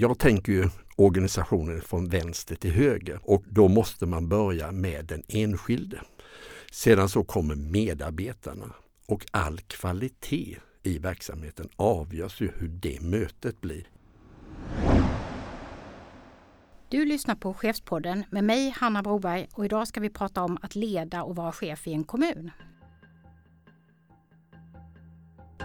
jag 0.00 0.18
tänker 0.18 0.52
ju 0.52 0.68
organisationen 0.96 1.80
från 1.80 2.08
vänster 2.08 2.56
till 2.56 2.70
höger 2.70 3.20
och 3.22 3.44
då 3.46 3.68
måste 3.68 4.06
man 4.06 4.28
börja 4.28 4.72
med 4.72 5.04
den 5.04 5.22
enskilde. 5.28 6.00
Sedan 6.72 7.08
så 7.08 7.24
kommer 7.24 7.54
medarbetarna 7.54 8.74
och 9.06 9.26
all 9.30 9.58
kvalitet 9.58 10.56
i 10.82 10.98
verksamheten 10.98 11.68
avgörs 11.76 12.40
ju 12.40 12.50
hur 12.56 12.68
det 12.68 13.00
mötet 13.00 13.60
blir. 13.60 13.88
Du 16.88 17.04
lyssnar 17.04 17.34
på 17.34 17.54
Chefspodden 17.54 18.24
med 18.30 18.44
mig 18.44 18.74
Hanna 18.76 19.02
Broberg 19.02 19.48
och 19.54 19.64
idag 19.64 19.88
ska 19.88 20.00
vi 20.00 20.10
prata 20.10 20.42
om 20.42 20.58
att 20.62 20.74
leda 20.74 21.22
och 21.22 21.36
vara 21.36 21.52
chef 21.52 21.86
i 21.86 21.92
en 21.92 22.04
kommun. 22.04 22.50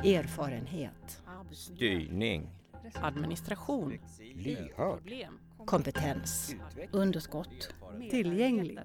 Erfarenhet. 0.03 1.21
Styrning. 1.51 2.49
Administration. 2.93 3.99
Lyhörd. 4.35 5.27
Kompetens. 5.65 6.55
Underskott. 6.91 7.75
Tillgänglig. 8.09 8.79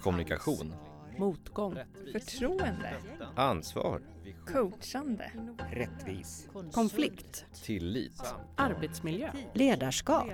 Kommunikation. 0.00 0.74
Motgång. 1.18 1.78
Förtroende. 2.12 2.96
Ansvar. 3.36 4.02
Coachande. 4.46 5.32
Rättvis. 5.70 6.48
Konflikt. 6.72 7.46
Tillit. 7.64 8.22
Arbetsmiljö. 8.56 9.30
Ledarskap. 9.54 10.26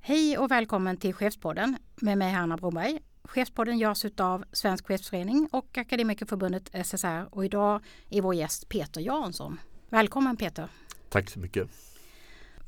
Hej 0.00 0.38
och 0.38 0.50
välkommen 0.50 0.96
till 0.96 1.14
Chefspodden 1.14 1.76
med 2.00 2.18
mig 2.18 2.32
Hanna 2.32 2.56
Broberg. 2.56 3.00
Chefspodden 3.24 3.78
görs 3.78 4.04
av 4.18 4.44
Svensk 4.52 4.86
Chefsförening 4.86 5.48
och 5.52 5.78
Akademikerförbundet 5.78 6.70
SSR 6.86 7.28
och 7.30 7.44
idag 7.44 7.84
är 8.10 8.20
vår 8.20 8.34
gäst 8.34 8.68
Peter 8.68 9.00
Jansson. 9.00 9.58
Välkommen 9.92 10.36
Peter! 10.36 10.68
Tack 11.08 11.30
så 11.30 11.38
mycket! 11.38 11.68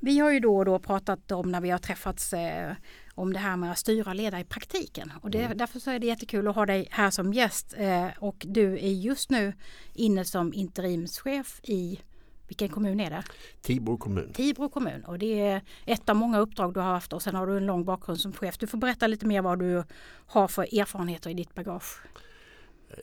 Vi 0.00 0.18
har 0.18 0.30
ju 0.30 0.40
då 0.40 0.56
och 0.56 0.64
då 0.64 0.78
pratat 0.78 1.32
om 1.32 1.52
när 1.52 1.60
vi 1.60 1.70
har 1.70 1.78
träffats 1.78 2.32
eh, 2.32 2.72
om 3.14 3.32
det 3.32 3.38
här 3.38 3.56
med 3.56 3.72
att 3.72 3.78
styra 3.78 4.12
leda 4.12 4.40
i 4.40 4.44
praktiken. 4.44 5.12
Och 5.22 5.30
det, 5.30 5.42
mm. 5.42 5.58
Därför 5.58 5.78
så 5.78 5.90
är 5.90 5.98
det 5.98 6.06
jättekul 6.06 6.48
att 6.48 6.54
ha 6.54 6.66
dig 6.66 6.88
här 6.90 7.10
som 7.10 7.32
gäst. 7.32 7.74
Eh, 7.78 8.06
och 8.18 8.46
du 8.48 8.72
är 8.72 8.92
just 8.92 9.30
nu 9.30 9.52
inne 9.94 10.24
som 10.24 10.54
interimschef 10.54 11.60
i 11.62 12.00
vilken 12.48 12.68
kommun 12.68 13.00
är 13.00 13.10
det? 13.10 13.22
Tibro 13.60 13.96
kommun. 13.96 14.32
Tibro 14.32 14.68
kommun 14.68 15.04
och 15.04 15.18
det 15.18 15.40
är 15.40 15.60
ett 15.86 16.08
av 16.08 16.16
många 16.16 16.38
uppdrag 16.38 16.74
du 16.74 16.80
har 16.80 16.92
haft 16.92 17.12
och 17.12 17.22
sen 17.22 17.34
har 17.34 17.46
du 17.46 17.56
en 17.56 17.66
lång 17.66 17.84
bakgrund 17.84 18.20
som 18.20 18.32
chef. 18.32 18.58
Du 18.58 18.66
får 18.66 18.78
berätta 18.78 19.06
lite 19.06 19.26
mer 19.26 19.42
vad 19.42 19.58
du 19.58 19.84
har 20.26 20.48
för 20.48 20.80
erfarenheter 20.80 21.30
i 21.30 21.34
ditt 21.34 21.54
bagage. 21.54 22.02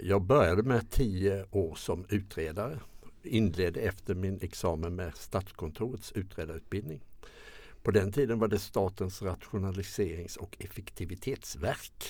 Jag 0.02 0.22
började 0.22 0.64
med 0.64 0.90
tio 0.90 1.46
år 1.52 1.76
som 1.76 2.06
utredare. 2.10 2.80
Inledde 3.30 3.80
efter 3.80 4.16
min 4.16 4.40
examen 4.42 4.96
med 4.96 5.16
Statskontorets 5.16 6.12
utredarutbildning. 6.12 7.02
På 7.84 7.92
den 7.92 8.12
tiden 8.12 8.40
var 8.40 8.48
det 8.48 8.60
Statens 8.60 9.22
rationaliserings 9.22 10.38
och 10.38 10.56
effektivitetsverk. 10.60 12.04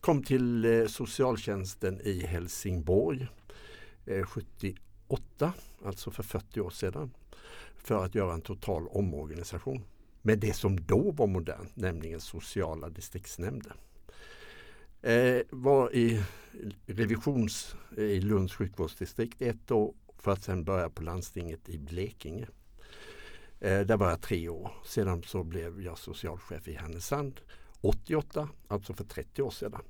Kom 0.00 0.22
till 0.22 0.64
eh, 0.64 0.86
socialtjänsten 0.86 2.00
i 2.00 2.26
Helsingborg 2.26 3.26
eh, 4.06 4.26
78 4.26 5.52
alltså 5.84 6.10
för 6.10 6.22
40 6.22 6.60
år 6.60 6.70
sedan, 6.70 7.10
för 7.76 8.04
att 8.04 8.14
göra 8.14 8.34
en 8.34 8.40
total 8.40 8.88
omorganisation 8.88 9.84
med 10.22 10.38
det 10.38 10.52
som 10.52 10.80
då 10.86 11.10
var 11.10 11.26
modernt, 11.26 11.76
nämligen 11.76 12.20
sociala 12.20 12.88
distriktsnämnder. 12.88 13.72
Eh, 15.02 15.40
var 15.50 15.94
i 15.94 16.22
revisions 16.86 17.76
eh, 17.96 18.04
i 18.04 18.20
Lunds 18.20 18.54
sjukvårdsdistrikt 18.54 19.42
ett 19.42 19.70
år 19.70 19.94
för 20.18 20.30
att 20.30 20.42
sen 20.42 20.64
börja 20.64 20.90
på 20.90 21.02
landstinget 21.02 21.68
i 21.68 21.78
Blekinge. 21.78 22.46
Eh, 23.60 23.80
där 23.80 23.96
var 23.96 24.10
jag 24.10 24.20
tre 24.20 24.48
år. 24.48 24.72
Sedan 24.84 25.22
så 25.22 25.44
blev 25.44 25.82
jag 25.82 25.98
socialchef 25.98 26.68
i 26.68 26.74
Härnösand 26.74 27.40
88, 27.80 28.48
alltså 28.68 28.94
för 28.94 29.04
30 29.04 29.42
år 29.42 29.50
sedan. 29.50 29.82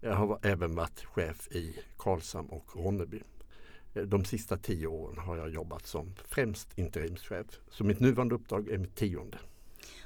Jag 0.00 0.14
har 0.14 0.38
även 0.42 0.74
varit 0.74 1.04
chef 1.04 1.48
i 1.52 1.76
Karlshamn 1.96 2.48
och 2.48 2.76
Ronneby. 2.76 3.22
Eh, 3.94 4.02
de 4.02 4.24
sista 4.24 4.56
tio 4.56 4.86
åren 4.86 5.18
har 5.18 5.36
jag 5.36 5.50
jobbat 5.50 5.86
som 5.86 6.14
främst 6.24 6.78
interimschef. 6.78 7.46
Så 7.70 7.84
mitt 7.84 8.00
nuvarande 8.00 8.34
uppdrag 8.34 8.68
är 8.68 8.78
mitt 8.78 8.96
tionde. 8.96 9.38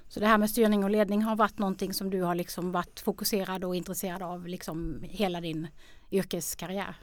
Så 0.08 0.20
det 0.20 0.26
här 0.26 0.38
med 0.38 0.50
styrning 0.50 0.84
och 0.84 0.90
ledning 0.90 1.22
har 1.22 1.36
varit 1.36 1.58
någonting 1.58 1.94
som 1.94 2.10
du 2.10 2.22
har 2.22 2.34
liksom 2.34 2.72
varit 2.72 3.00
fokuserad 3.00 3.64
och 3.64 3.76
intresserad 3.76 4.22
av 4.22 4.46
liksom 4.46 4.98
hela 5.02 5.40
din 5.40 5.68
yrkeskarriär? 6.10 6.96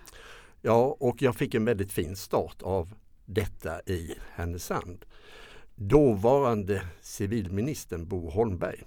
Ja, 0.62 0.98
och 1.00 1.22
jag 1.22 1.36
fick 1.36 1.54
en 1.54 1.66
väldigt 1.66 1.92
fin 1.92 2.16
start 2.16 2.62
av 2.62 2.94
detta 3.26 3.82
i 3.86 4.16
Härnösand. 4.34 5.06
Dåvarande 5.76 6.82
civilministern 7.02 8.08
Bo 8.08 8.30
Holmberg 8.30 8.84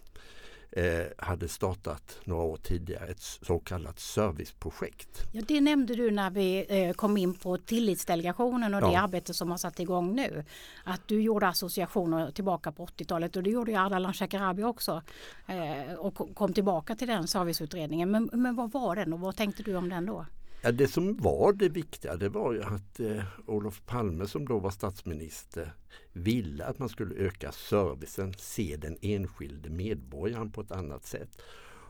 eh, 0.71 1.07
hade 1.19 1.49
startat 1.49 2.19
några 2.25 2.43
år 2.43 2.57
tidigare 2.57 3.07
ett 3.07 3.21
så 3.21 3.59
kallat 3.59 3.99
serviceprojekt. 3.99 5.23
Ja, 5.33 5.43
det 5.49 5.61
nämnde 5.61 5.95
du 5.95 6.11
när 6.11 6.31
vi 6.31 6.67
eh, 6.69 6.93
kom 6.93 7.17
in 7.17 7.35
på 7.35 7.59
tillitsdelegationen 7.59 8.75
och 8.75 8.83
ja. 8.83 8.91
det 8.91 8.97
arbete 8.97 9.35
som 9.35 9.51
har 9.51 9.59
satt 9.59 9.81
igång 9.81 10.15
nu. 10.15 10.45
Att 10.85 11.09
du 11.09 11.23
gjorde 11.23 11.49
associationer 11.49 12.31
tillbaka 12.31 12.73
på 12.73 12.87
80-talet 12.87 13.37
och 13.37 13.43
det 13.43 13.51
gjorde 13.51 13.71
ju 13.71 13.79
Ardalan 13.79 14.15
Shekarabi 14.15 14.63
också 14.63 15.03
eh, 15.47 15.95
och 15.95 16.35
kom 16.35 16.53
tillbaka 16.53 16.97
till 16.97 17.09
den 17.09 17.29
serviceutredningen. 17.29 18.11
Men, 18.11 18.31
men 18.33 18.57
vad 18.57 18.73
var 18.73 18.97
den 18.97 19.13
och 19.13 19.21
vad 19.21 19.37
tänkte 19.37 19.63
du 19.63 19.77
om 19.77 19.89
den 19.89 20.07
då? 20.07 20.27
Ja, 20.65 20.73
det 20.73 20.89
som 20.89 21.17
var 21.17 21.53
det 21.53 21.69
viktiga 21.69 22.17
det 22.17 22.29
var 22.29 22.53
ju 22.53 22.63
att 22.63 23.01
eh, 23.01 23.25
Olof 23.47 23.83
Palme 23.87 24.27
som 24.27 24.49
då 24.49 24.59
var 24.59 24.71
statsminister 24.71 25.75
ville 26.13 26.65
att 26.65 26.79
man 26.79 26.89
skulle 26.89 27.15
öka 27.15 27.53
servicen, 27.53 28.35
se 28.39 28.77
den 28.77 28.99
enskilde 29.01 29.71
medborgaren 29.71 30.53
på 30.53 30.61
ett 30.61 30.71
annat 30.71 31.07
sätt. 31.07 31.43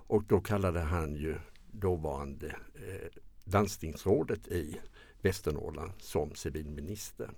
Och 0.07 0.25
då 0.25 0.41
kallade 0.41 0.81
han 0.81 1.15
ju 1.15 1.37
dåvarande 1.73 2.47
eh, 2.75 3.21
landstingsrådet 3.45 4.49
i 4.49 4.77
Västernorrland 5.23 5.93
som 5.99 6.35
civilminister. 6.35 7.31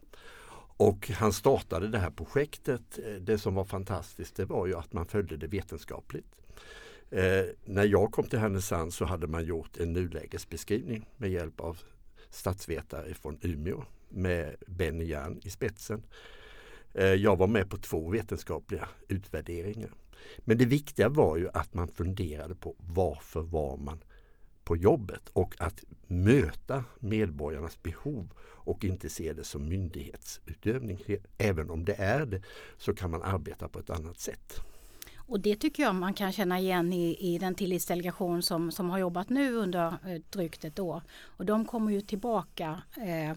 Och 0.77 1.09
han 1.09 1.33
startade 1.33 1.89
det 1.89 1.99
här 1.99 2.11
projektet. 2.11 2.99
Eh, 2.99 3.15
det 3.15 3.39
som 3.39 3.55
var 3.55 3.65
fantastiskt 3.65 4.37
det 4.37 4.45
var 4.45 4.67
ju 4.67 4.75
att 4.75 4.93
man 4.93 5.07
följde 5.07 5.37
det 5.37 5.47
vetenskapligt. 5.47 6.37
Eh, 7.15 7.45
när 7.65 7.85
jag 7.85 8.13
kom 8.13 8.25
till 8.25 8.39
Härnösand 8.39 8.95
så 8.95 9.05
hade 9.05 9.27
man 9.27 9.45
gjort 9.45 9.77
en 9.77 9.93
nulägesbeskrivning 9.93 11.09
med 11.17 11.31
hjälp 11.31 11.61
av 11.61 11.79
statsvetare 12.31 13.15
från 13.15 13.39
Umeå 13.43 13.85
med 14.09 14.57
Benny 14.67 15.05
Jern 15.05 15.41
i 15.45 15.51
spetsen. 15.51 16.03
Eh, 16.95 17.05
jag 17.05 17.37
var 17.37 17.47
med 17.47 17.71
på 17.71 17.77
två 17.77 18.09
vetenskapliga 18.09 18.89
utvärderingar. 19.09 19.91
Men 20.39 20.59
det 20.59 20.65
viktiga 20.65 21.09
var 21.09 21.37
ju 21.37 21.49
att 21.49 21.75
man 21.75 21.89
funderade 21.89 22.55
på 22.55 22.75
varför 22.79 23.43
var 23.43 23.77
man 23.77 24.05
på 24.65 24.77
jobbet 24.77 25.29
och 25.33 25.55
att 25.59 25.85
möta 26.07 26.85
medborgarnas 26.99 27.83
behov 27.83 28.29
och 28.41 28.85
inte 28.85 29.09
se 29.09 29.33
det 29.33 29.45
som 29.45 29.69
myndighetsutövning. 29.69 30.99
Även 31.39 31.71
om 31.71 31.85
det 31.85 31.95
är 31.95 32.27
det 32.27 32.43
så 32.77 32.95
kan 32.95 33.11
man 33.11 33.23
arbeta 33.23 33.69
på 33.69 33.79
ett 33.79 33.91
annat 33.91 34.19
sätt. 34.19 34.61
Och 35.27 35.41
det 35.41 35.57
tycker 35.57 35.83
jag 35.83 35.95
man 35.95 36.15
kan 36.15 36.33
känna 36.33 36.59
igen 36.59 36.93
i, 36.93 37.35
i 37.35 37.39
den 37.39 37.55
tillitsdelegation 37.55 38.43
som, 38.43 38.73
som 38.73 38.91
har 38.91 38.99
jobbat 38.99 39.29
nu 39.29 39.55
under 39.55 39.87
eh, 39.87 40.21
drygt 40.31 40.65
ett 40.65 40.79
år. 40.79 41.03
Och 41.23 41.47
de 41.47 41.65
kommer 41.65 41.93
ju 41.93 42.01
tillbaka 42.01 42.83
eh, 42.97 43.31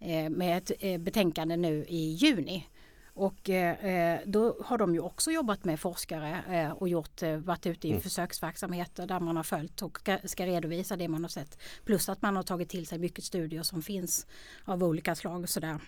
eh 0.00 0.30
med 0.30 0.58
ett 0.58 0.72
eh, 0.78 0.98
betänkande 0.98 1.56
nu 1.56 1.84
i 1.88 2.12
juni. 2.12 2.66
Och 3.14 3.50
eh, 3.50 4.20
då 4.26 4.56
har 4.64 4.78
de 4.78 4.94
ju 4.94 5.00
också 5.00 5.30
jobbat 5.30 5.64
med 5.64 5.80
forskare 5.80 6.42
eh, 6.48 6.70
och 6.70 6.88
gjort, 6.88 7.22
eh, 7.22 7.36
varit 7.36 7.66
ute 7.66 7.88
i 7.88 7.90
mm. 7.90 8.02
försöksverksamheter 8.02 9.06
där 9.06 9.20
man 9.20 9.36
har 9.36 9.42
följt 9.42 9.82
och 9.82 9.98
ska, 10.00 10.18
ska, 10.24 10.46
redovisa 10.46 10.96
det 10.96 11.08
man 11.08 11.24
har 11.24 11.28
sett. 11.28 11.58
Plus 11.84 12.08
att 12.08 12.22
man 12.22 12.36
har 12.36 12.42
tagit 12.42 12.68
till 12.68 12.86
sig 12.86 12.98
mycket 12.98 13.24
studier 13.24 13.62
som 13.62 13.82
finns 13.82 14.26
av 14.64 14.84
olika 14.84 15.14
slag. 15.14 15.42
Och 15.42 15.48
sådär. 15.48 15.78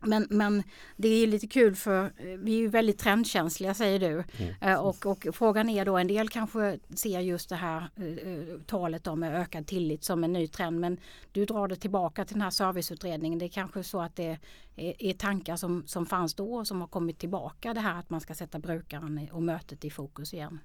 Men, 0.00 0.26
men 0.30 0.62
det 0.96 1.08
är 1.08 1.26
lite 1.26 1.46
kul 1.46 1.74
för 1.74 2.04
eh, 2.04 2.10
vi 2.38 2.64
är 2.64 2.68
väldigt 2.68 2.98
trendkänsliga 2.98 3.74
säger 3.74 3.98
du. 3.98 4.24
Mm. 4.36 4.54
Eh, 4.60 4.74
och, 4.74 5.06
och, 5.06 5.26
frågan 5.32 5.68
är 5.68 5.84
då, 5.84 5.96
en 5.96 6.06
del 6.06 6.28
kanske 6.28 6.78
ser 6.94 7.20
just 7.20 7.48
det 7.48 7.56
här 7.56 7.88
uh, 8.00 8.60
talet 8.66 9.06
om 9.06 9.22
ökad 9.22 9.66
tillit 9.66 10.04
som 10.04 10.24
en 10.24 10.32
ny 10.32 10.48
trend. 10.48 10.80
Men 10.80 11.00
du 11.32 11.44
drar 11.44 11.68
det 11.68 11.76
tillbaka 11.76 12.24
till 12.24 12.34
den 12.34 12.42
här 12.42 12.50
serviceutredningen. 12.50 13.38
Det 13.38 13.44
är 13.44 13.48
kanske 13.48 13.82
så 13.82 14.00
att 14.00 14.16
det 14.16 14.38
är, 14.76 15.02
är 15.02 15.12
tankar 15.12 15.56
som, 15.56 15.86
som 15.86 16.06
fanns 16.06 16.34
då 16.34 16.54
och 16.54 16.66
som 16.66 16.80
har 16.80 16.88
kommit 16.88 17.18
tillbaka. 17.18 17.74
Det 17.74 17.80
här 17.80 17.98
att 17.98 18.10
man 18.10 18.20
ska 18.20 18.34
sätta 18.34 18.58
brukaren 18.58 19.28
och 19.32 19.42
mötet 19.42 19.84
i 19.84 19.90
fokus 19.90 20.34
igen. 20.34 20.60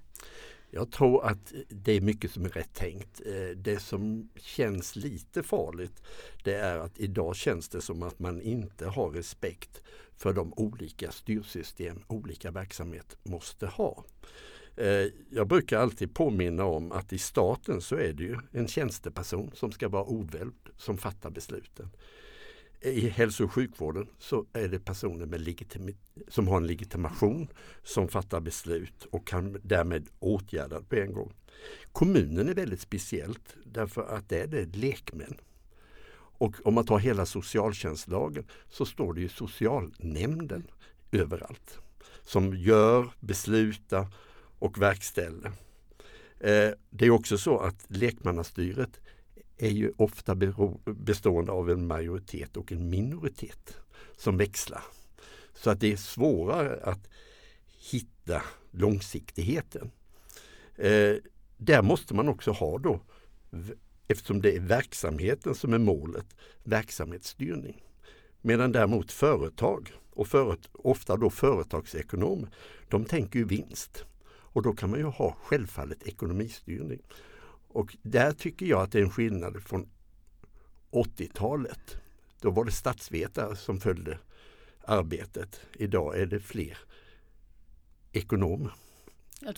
Jag 0.70 0.92
tror 0.92 1.26
att 1.26 1.52
det 1.68 1.92
är 1.92 2.00
mycket 2.00 2.30
som 2.30 2.44
är 2.44 2.48
rätt 2.48 2.74
tänkt. 2.74 3.20
Eh, 3.26 3.56
det 3.56 3.78
som 3.78 4.28
känns 4.36 4.96
lite 4.96 5.42
farligt 5.42 6.02
det 6.44 6.54
är 6.54 6.78
att 6.78 6.98
idag 6.98 7.36
känns 7.36 7.68
det 7.68 7.80
som 7.80 8.02
att 8.02 8.18
man 8.18 8.42
inte 8.42 8.86
har 8.86 9.10
respekt 9.10 9.82
för 10.16 10.32
de 10.32 10.52
olika 10.56 11.10
styrsystem 11.10 12.02
olika 12.06 12.50
verksamhet 12.50 13.16
måste 13.22 13.66
ha. 13.66 14.04
Eh, 14.76 15.06
jag 15.30 15.46
brukar 15.46 15.78
alltid 15.78 16.14
påminna 16.14 16.64
om 16.64 16.92
att 16.92 17.12
i 17.12 17.18
staten 17.18 17.80
så 17.80 17.96
är 17.96 18.12
det 18.12 18.22
ju 18.22 18.36
en 18.52 18.68
tjänsteperson 18.68 19.50
som 19.54 19.72
ska 19.72 19.88
vara 19.88 20.04
oväld 20.04 20.54
som 20.76 20.98
fattar 20.98 21.30
besluten. 21.30 21.90
I 22.84 23.08
hälso 23.08 23.44
och 23.44 23.52
sjukvården 23.52 24.06
så 24.18 24.46
är 24.52 24.68
det 24.68 24.78
personer 24.78 25.26
med 25.26 25.40
legitim, 25.40 25.96
som 26.28 26.48
har 26.48 26.56
en 26.56 26.66
legitimation 26.66 27.48
som 27.82 28.08
fattar 28.08 28.40
beslut 28.40 29.04
och 29.10 29.26
kan 29.26 29.60
därmed 29.62 30.08
åtgärda 30.18 30.80
det 30.80 30.86
på 30.86 30.96
en 30.96 31.12
gång. 31.12 31.32
Kommunen 31.92 32.48
är 32.48 32.54
väldigt 32.54 32.80
speciellt 32.80 33.56
därför 33.64 34.02
att 34.16 34.28
det 34.28 34.40
är 34.40 34.46
det 34.46 34.76
lekmän. 34.76 35.36
Och 36.36 36.54
om 36.64 36.74
man 36.74 36.86
tar 36.86 36.98
hela 36.98 37.26
socialtjänstlagen 37.26 38.44
så 38.68 38.86
står 38.86 39.14
det 39.14 39.20
ju 39.20 39.28
socialnämnden 39.28 40.66
överallt. 41.12 41.78
Som 42.22 42.56
gör, 42.56 43.12
beslutar 43.20 44.06
och 44.58 44.82
verkställer. 44.82 45.52
Eh, 46.40 46.70
det 46.90 47.06
är 47.06 47.10
också 47.10 47.38
så 47.38 47.58
att 47.58 47.84
lekmannastyret 47.88 49.00
är 49.58 49.70
ju 49.70 49.92
ofta 49.96 50.34
bero, 50.34 50.80
bestående 50.84 51.52
av 51.52 51.70
en 51.70 51.86
majoritet 51.86 52.56
och 52.56 52.72
en 52.72 52.90
minoritet 52.90 53.76
som 54.16 54.36
växlar. 54.36 54.82
Så 55.54 55.70
att 55.70 55.80
det 55.80 55.92
är 55.92 55.96
svårare 55.96 56.80
att 56.82 57.08
hitta 57.90 58.42
långsiktigheten. 58.70 59.90
Eh, 60.76 61.16
där 61.56 61.82
måste 61.82 62.14
man 62.14 62.28
också 62.28 62.50
ha 62.50 62.78
då, 62.78 63.00
eftersom 64.08 64.40
det 64.40 64.56
är 64.56 64.60
verksamheten 64.60 65.54
som 65.54 65.72
är 65.72 65.78
målet, 65.78 66.26
verksamhetsstyrning. 66.64 67.82
Medan 68.40 68.72
däremot 68.72 69.12
företag, 69.12 69.92
och 70.10 70.28
föret, 70.28 70.60
ofta 70.72 71.16
då 71.16 71.30
företagsekonomer, 71.30 72.48
de 72.88 73.04
tänker 73.04 73.38
ju 73.38 73.44
vinst. 73.44 74.04
Och 74.26 74.62
då 74.62 74.72
kan 74.72 74.90
man 74.90 74.98
ju 74.98 75.04
ha 75.04 75.36
självfallet 75.42 76.02
ekonomistyrning. 76.02 77.00
Och 77.74 77.96
där 78.02 78.32
tycker 78.32 78.66
jag 78.66 78.82
att 78.82 78.92
det 78.92 78.98
är 78.98 79.02
en 79.02 79.10
skillnad 79.10 79.62
från 79.62 79.88
80-talet. 80.90 81.96
Då 82.40 82.50
var 82.50 82.64
det 82.64 82.72
statsvetare 82.72 83.56
som 83.56 83.80
följde 83.80 84.18
arbetet. 84.84 85.60
Idag 85.72 86.18
är 86.20 86.26
det 86.26 86.40
fler 86.40 86.78
ekonomer. 88.12 88.72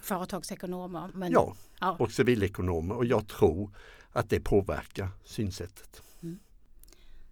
Företagsekonomer. 0.02 1.10
Men, 1.14 1.32
ja, 1.32 1.56
ja, 1.80 1.96
och 1.98 2.12
civilekonomer 2.12 2.94
och 2.94 3.04
jag 3.04 3.28
tror 3.28 3.70
att 4.10 4.30
det 4.30 4.40
påverkar 4.40 5.08
synsättet. 5.24 6.02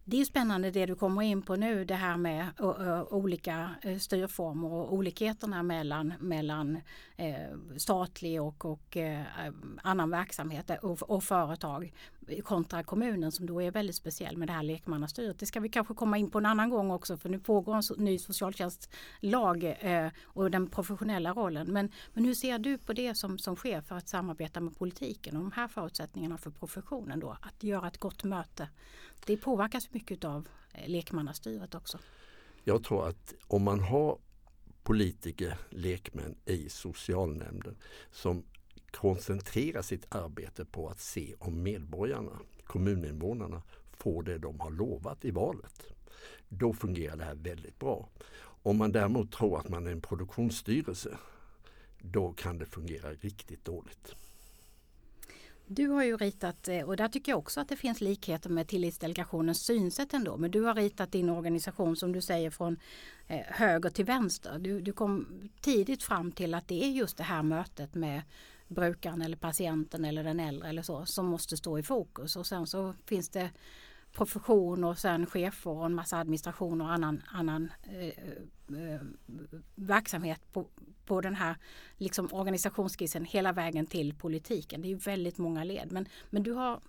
Det 0.06 0.20
är 0.20 0.24
spännande 0.24 0.70
det 0.70 0.86
du 0.86 0.94
kommer 0.94 1.22
in 1.22 1.42
på 1.42 1.56
nu, 1.56 1.84
det 1.84 1.94
här 1.94 2.16
med 2.16 2.46
olika 3.10 3.70
styrformer 4.00 4.72
och 4.72 4.94
olikheterna 4.94 5.62
mellan, 5.62 6.14
mellan 6.20 6.78
eh, 7.16 7.34
statlig 7.76 8.42
och, 8.42 8.64
och 8.64 8.96
eh, 8.96 9.22
annan 9.82 10.10
verksamhet 10.10 10.70
eh, 10.70 10.76
och, 10.76 11.10
och, 11.10 11.24
företag 11.24 11.92
kontra 12.42 12.82
kommunen 12.82 13.32
som 13.32 13.46
då 13.46 13.62
är 13.62 13.70
väldigt 13.70 13.96
speciell 13.96 14.36
med 14.36 14.48
det 14.48 14.52
här 14.52 14.62
lekmannastyret. 14.62 15.38
Det 15.38 15.46
ska 15.46 15.60
vi 15.60 15.68
kanske 15.68 15.94
komma 15.94 16.18
in 16.18 16.30
på 16.30 16.38
en 16.38 16.46
annan 16.46 16.70
gång 16.70 16.90
också 16.90 17.16
för 17.16 17.28
nu 17.28 17.38
pågår 17.38 17.76
en 17.76 18.04
ny 18.04 18.18
socialtjänstlag 18.18 19.76
och 20.24 20.50
den 20.50 20.66
professionella 20.66 21.32
rollen. 21.32 21.72
Men, 21.72 21.90
men 22.12 22.24
hur 22.24 22.34
ser 22.34 22.58
du 22.58 22.78
på 22.78 22.92
det 22.92 23.14
som, 23.14 23.38
som 23.38 23.56
sker 23.56 23.80
för 23.80 23.96
att 23.96 24.08
samarbeta 24.08 24.60
med 24.60 24.78
politiken 24.78 25.36
och 25.36 25.42
de 25.42 25.52
här 25.52 25.68
förutsättningarna 25.68 26.38
för 26.38 26.50
professionen 26.50 27.20
då? 27.20 27.36
Att 27.40 27.62
göra 27.62 27.88
ett 27.88 27.98
gott 27.98 28.24
möte 28.24 28.68
det 29.26 29.36
påverkas 29.36 29.88
mycket 29.94 30.24
av 30.24 30.48
eh, 30.72 30.88
lekmannastyret 30.88 31.74
också. 31.74 31.98
Jag 32.64 32.84
tror 32.84 33.08
att 33.08 33.34
om 33.46 33.62
man 33.62 33.80
har 33.80 34.18
politiker, 34.82 35.58
lekmän 35.70 36.34
i 36.44 36.68
socialnämnden 36.68 37.76
som 38.10 38.44
koncentrerar 38.90 39.82
sitt 39.82 40.14
arbete 40.14 40.64
på 40.64 40.88
att 40.88 41.00
se 41.00 41.34
om 41.38 41.62
medborgarna, 41.62 42.38
kommuninvånarna, 42.64 43.62
får 43.92 44.22
det 44.22 44.38
de 44.38 44.60
har 44.60 44.70
lovat 44.70 45.24
i 45.24 45.30
valet. 45.30 45.86
Då 46.48 46.72
fungerar 46.72 47.16
det 47.16 47.24
här 47.24 47.34
väldigt 47.34 47.78
bra. 47.78 48.08
Om 48.62 48.76
man 48.76 48.92
däremot 48.92 49.32
tror 49.32 49.58
att 49.58 49.68
man 49.68 49.86
är 49.86 49.92
en 49.92 50.00
produktionsstyrelse, 50.00 51.18
då 51.98 52.32
kan 52.32 52.58
det 52.58 52.66
fungera 52.66 53.12
riktigt 53.12 53.64
dåligt. 53.64 54.14
Du 55.74 55.88
har 55.88 56.04
ju 56.04 56.16
ritat, 56.16 56.68
eh, 56.68 56.82
och 56.82 56.96
där 56.96 57.08
tycker 57.08 57.32
jag 57.32 57.38
också 57.38 57.60
att 57.60 57.68
det 57.68 57.76
finns 57.76 58.00
likheter 58.00 58.50
med 58.50 58.68
tillitsdelegationens 58.68 59.64
synsätt 59.64 60.14
ändå, 60.14 60.36
men 60.36 60.50
du 60.50 60.62
har 60.62 60.74
ritat 60.74 61.12
din 61.12 61.30
organisation 61.30 61.96
som 61.96 62.12
du 62.12 62.20
säger 62.20 62.50
från 62.50 62.76
eh, 63.26 63.40
höger 63.46 63.90
till 63.90 64.04
vänster. 64.04 64.58
Du, 64.58 64.80
du 64.80 64.92
kom 64.92 65.26
tidigt 65.60 66.02
fram 66.02 66.32
till 66.32 66.54
att 66.54 66.68
det 66.68 66.84
är 66.84 66.90
just 66.90 67.16
det 67.16 67.22
här 67.22 67.42
mötet 67.42 67.94
med 67.94 68.22
brukaren 68.68 69.22
eller 69.22 69.36
patienten 69.36 70.04
eller 70.04 70.24
den 70.24 70.40
äldre 70.40 70.68
eller 70.68 70.82
så 70.82 71.06
som 71.06 71.26
måste 71.26 71.56
stå 71.56 71.78
i 71.78 71.82
fokus 71.82 72.36
och 72.36 72.46
sen 72.46 72.66
så 72.66 72.94
finns 73.06 73.28
det 73.28 73.50
profession 74.12 74.84
och 74.84 74.98
sen 74.98 75.26
chefer 75.26 75.70
och 75.70 75.86
en 75.86 75.94
massa 75.94 76.18
administration 76.18 76.80
och 76.80 76.92
annan, 76.92 77.22
annan 77.32 77.72
eh, 77.82 78.08
eh, 78.78 79.00
verksamhet 79.74 80.52
på, 80.52 80.66
på 81.06 81.20
den 81.20 81.34
här 81.34 81.56
liksom 81.96 82.28
organisationsskissen 82.32 83.24
hela 83.24 83.52
vägen 83.52 83.86
till 83.86 84.14
politiken. 84.14 84.82
Det 84.82 84.92
är 84.92 84.96
väldigt 84.96 85.38
många 85.38 85.64
led. 85.64 85.92
Men, 85.92 86.08
men 86.30 86.42
du 86.42 86.52
har, 86.52 86.80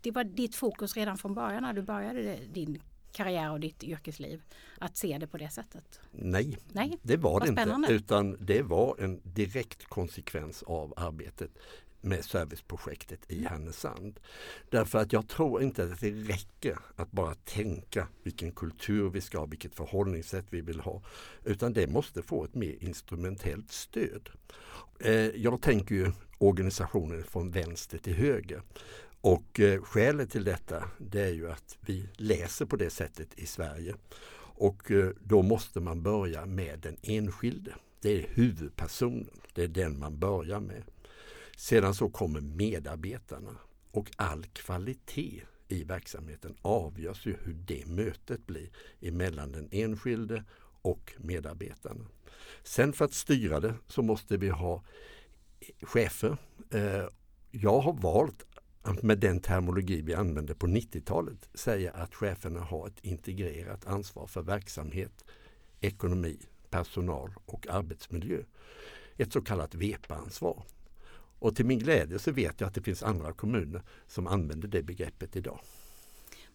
det 0.00 0.10
var 0.10 0.24
ditt 0.24 0.56
fokus 0.56 0.96
redan 0.96 1.18
från 1.18 1.34
början 1.34 1.62
när 1.62 1.72
du 1.72 1.82
började 1.82 2.38
din 2.52 2.82
karriär 3.12 3.50
och 3.50 3.60
ditt 3.60 3.84
yrkesliv 3.84 4.42
att 4.78 4.96
se 4.96 5.18
det 5.18 5.26
på 5.26 5.38
det 5.38 5.50
sättet? 5.50 6.00
Nej, 6.10 6.58
Nej. 6.72 6.98
det 7.02 7.16
var 7.16 7.40
det 7.40 7.48
inte. 7.48 7.92
Utan 7.92 8.36
det 8.40 8.62
var 8.62 8.96
en 8.98 9.20
direkt 9.24 9.84
konsekvens 9.84 10.62
av 10.62 10.94
arbetet 10.96 11.50
med 12.00 12.24
serviceprojektet 12.24 13.20
i 13.28 13.44
Härnösand. 13.44 14.20
Därför 14.70 14.98
att 14.98 15.12
jag 15.12 15.28
tror 15.28 15.62
inte 15.62 15.84
att 15.84 16.00
det 16.00 16.10
räcker 16.10 16.78
att 16.96 17.10
bara 17.10 17.34
tänka 17.34 18.08
vilken 18.22 18.52
kultur 18.52 19.10
vi 19.10 19.20
ska 19.20 19.38
ha, 19.38 19.46
vilket 19.46 19.74
förhållningssätt 19.74 20.46
vi 20.50 20.60
vill 20.60 20.80
ha. 20.80 21.02
Utan 21.44 21.72
det 21.72 21.86
måste 21.86 22.22
få 22.22 22.44
ett 22.44 22.54
mer 22.54 22.76
instrumentellt 22.80 23.72
stöd. 23.72 24.30
Eh, 25.00 25.12
jag 25.12 25.62
tänker 25.62 25.94
ju 25.94 26.12
organisationen 26.38 27.24
från 27.24 27.50
vänster 27.50 27.98
till 27.98 28.14
höger. 28.14 28.62
Och 29.20 29.60
eh, 29.60 29.82
skälet 29.82 30.30
till 30.30 30.44
detta 30.44 30.84
det 30.98 31.20
är 31.20 31.32
ju 31.32 31.50
att 31.50 31.78
vi 31.80 32.08
läser 32.12 32.66
på 32.66 32.76
det 32.76 32.90
sättet 32.90 33.28
i 33.38 33.46
Sverige. 33.46 33.94
Och 34.58 34.90
eh, 34.90 35.10
då 35.20 35.42
måste 35.42 35.80
man 35.80 36.02
börja 36.02 36.46
med 36.46 36.78
den 36.80 36.96
enskilde. 37.02 37.74
Det 38.00 38.10
är 38.10 38.28
huvudpersonen. 38.28 39.40
Det 39.54 39.62
är 39.62 39.68
den 39.68 39.98
man 39.98 40.18
börjar 40.18 40.60
med. 40.60 40.82
Sedan 41.58 41.94
så 41.94 42.08
kommer 42.08 42.40
medarbetarna 42.40 43.56
och 43.90 44.10
all 44.16 44.44
kvalitet 44.44 45.42
i 45.68 45.84
verksamheten 45.84 46.56
avgörs 46.62 47.26
ju 47.26 47.36
hur 47.42 47.54
det 47.54 47.86
mötet 47.86 48.46
blir 48.46 48.70
emellan 49.00 49.52
den 49.52 49.68
enskilde 49.70 50.44
och 50.82 51.12
medarbetarna. 51.18 52.06
Sen 52.62 52.92
för 52.92 53.04
att 53.04 53.12
styra 53.12 53.60
det 53.60 53.74
så 53.86 54.02
måste 54.02 54.36
vi 54.36 54.48
ha 54.48 54.84
chefer. 55.82 56.36
Eh, 56.70 57.06
jag 57.50 57.80
har 57.80 57.92
valt 57.92 58.46
att 58.82 59.02
med 59.02 59.18
den 59.18 59.40
terminologi 59.40 60.02
vi 60.02 60.14
använde 60.14 60.54
på 60.54 60.66
90-talet 60.66 61.48
säga 61.54 61.92
att 61.92 62.14
cheferna 62.14 62.60
har 62.60 62.86
ett 62.86 63.04
integrerat 63.04 63.86
ansvar 63.86 64.26
för 64.26 64.42
verksamhet, 64.42 65.24
ekonomi, 65.80 66.38
personal 66.70 67.34
och 67.46 67.66
arbetsmiljö. 67.68 68.42
Ett 69.16 69.32
så 69.32 69.40
kallat 69.40 69.74
VEPA-ansvar. 69.74 70.64
Och 71.38 71.56
till 71.56 71.66
min 71.66 71.78
glädje 71.78 72.18
så 72.18 72.32
vet 72.32 72.60
jag 72.60 72.68
att 72.68 72.74
det 72.74 72.82
finns 72.82 73.02
andra 73.02 73.32
kommuner 73.32 73.82
som 74.06 74.26
använder 74.26 74.68
det 74.68 74.82
begreppet 74.82 75.36
idag. 75.36 75.60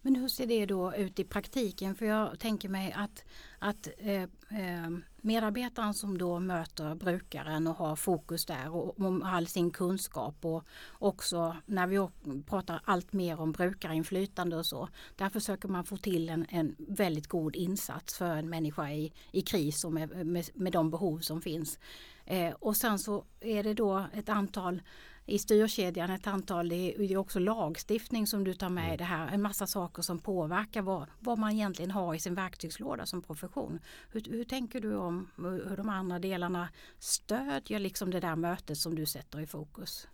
Men 0.05 0.15
hur 0.15 0.27
ser 0.27 0.48
det 0.48 0.65
då 0.65 0.95
ut 0.95 1.19
i 1.19 1.24
praktiken? 1.24 1.95
För 1.95 2.05
jag 2.05 2.39
tänker 2.39 2.69
mig 2.69 2.93
att, 2.98 3.25
att 3.60 3.88
eh, 3.98 4.24
eh, 4.24 4.89
medarbetaren 5.22 5.93
som 5.93 6.17
då 6.17 6.39
möter 6.39 6.95
brukaren 6.95 7.67
och 7.67 7.75
har 7.75 7.95
fokus 7.95 8.45
där 8.45 8.75
och 8.75 9.00
om 9.00 9.24
all 9.24 9.48
sin 9.48 9.72
kunskap 9.72 10.45
och 10.45 10.63
också 10.91 11.57
när 11.65 11.88
vi 11.88 12.07
pratar 12.45 12.81
allt 12.86 13.13
mer 13.13 13.39
om 13.39 13.51
brukarinflytande 13.51 14.57
och 14.57 14.65
så. 14.65 14.89
Där 15.15 15.29
försöker 15.29 15.67
man 15.67 15.86
få 15.86 15.98
till 15.98 16.29
en, 16.29 16.45
en 16.50 16.75
väldigt 16.77 17.27
god 17.27 17.55
insats 17.55 18.17
för 18.17 18.36
en 18.36 18.50
människa 18.50 18.91
i, 18.91 19.13
i 19.31 19.41
kris 19.41 19.83
och 19.83 19.93
med, 19.93 20.25
med, 20.25 20.50
med 20.53 20.74
de 20.74 20.89
behov 20.89 21.19
som 21.19 21.41
finns. 21.41 21.79
Eh, 22.25 22.53
och 22.53 22.77
sen 22.77 23.00
så 23.00 23.25
är 23.39 23.63
det 23.63 23.74
då 23.74 24.05
ett 24.13 24.29
antal 24.29 24.81
i 25.25 25.39
styrkedjan 25.39 26.10
ett 26.10 26.27
antal, 26.27 26.70
det 26.70 26.96
är 26.98 27.18
också 27.18 27.39
lagstiftning 27.39 28.27
som 28.27 28.44
du 28.44 28.53
tar 28.53 28.70
med 28.70 28.84
i 28.84 28.88
mm. 28.88 28.98
det 28.98 29.03
här, 29.03 29.27
en 29.27 29.42
massa 29.42 29.68
saker 29.68 30.01
som 30.01 30.20
påverkar 30.20 30.82
vad, 30.82 31.08
vad 31.20 31.39
man 31.39 31.51
egentligen 31.51 31.92
har 31.92 32.15
i 32.15 32.20
sin 32.20 32.36
verktygslåda 32.36 33.06
som 33.06 33.22
profession. 33.22 33.80
Hur, 34.12 34.24
hur 34.30 34.44
tänker 34.44 34.80
du 34.80 34.96
om 34.96 35.30
hur 35.38 35.77
de 35.77 35.89
andra 35.89 36.20
delarna 36.20 36.70
stödjer 37.00 37.80
liksom 37.80 38.12
det 38.12 38.20
där 38.20 38.36
mötet 38.36 38.77
som 38.77 38.96
du 38.96 39.06
sätter 39.06 39.39
i 39.39 39.48
fokus? 39.48 40.08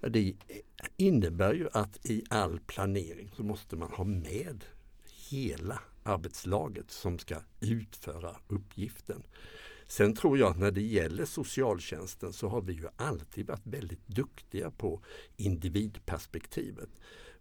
Ja, 0.00 0.08
det 0.08 0.34
innebär 0.96 1.54
ju 1.54 1.68
att 1.72 2.06
i 2.06 2.24
all 2.30 2.60
planering 2.60 3.30
så 3.36 3.42
måste 3.42 3.76
man 3.76 3.92
ha 3.92 4.04
med 4.04 4.64
hela 5.30 5.80
arbetslaget 6.02 6.90
som 6.90 7.18
ska 7.18 7.36
utföra 7.60 8.36
uppgiften. 8.48 9.22
Sen 9.88 10.14
tror 10.14 10.38
jag 10.38 10.50
att 10.50 10.58
när 10.58 10.70
det 10.70 10.82
gäller 10.82 11.24
socialtjänsten 11.24 12.32
så 12.32 12.48
har 12.48 12.60
vi 12.60 12.72
ju 12.72 12.88
alltid 12.96 13.46
varit 13.46 13.66
väldigt 13.66 14.06
duktiga 14.06 14.70
på 14.70 15.02
individperspektivet. 15.36 16.90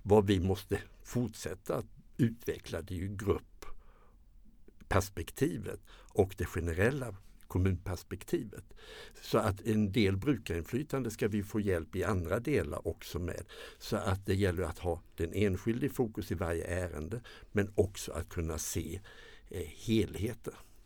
Vad 0.02 0.28
vi 0.28 0.40
måste 0.40 0.82
fortsätta 1.04 1.76
att 1.76 1.86
utveckla 2.18 2.82
det 2.82 2.94
är 2.94 2.98
ju 2.98 3.18
gruppperspektivet 3.18 5.80
och 5.92 6.36
det 6.38 6.46
generella 6.46 7.16
kommunperspektivet. 7.48 8.74
Så 9.22 9.38
att 9.38 9.62
en 9.62 9.92
del 9.92 10.18
brukarinflytande 10.18 11.12
ska 11.12 11.28
vi 11.28 11.44
få 11.44 11.60
hjälp 11.60 11.96
i 11.96 12.04
andra 12.04 12.40
delar 12.40 12.88
också 12.88 13.20
med. 13.20 13.44
Så 13.80 13.96
att 13.96 14.26
det 14.26 14.36
gäller 14.36 14.64
att 14.64 14.80
ha 14.80 15.02
den 15.16 15.34
enskilde 15.34 15.86
i 15.86 15.90
fokus 15.90 16.32
i 16.32 16.36
varje 16.36 16.66
ärende 16.66 17.22
men 17.52 17.72
också 17.76 18.12
att 18.12 18.30
kunna 18.30 18.58
se 18.58 19.00
eh. 19.50 19.70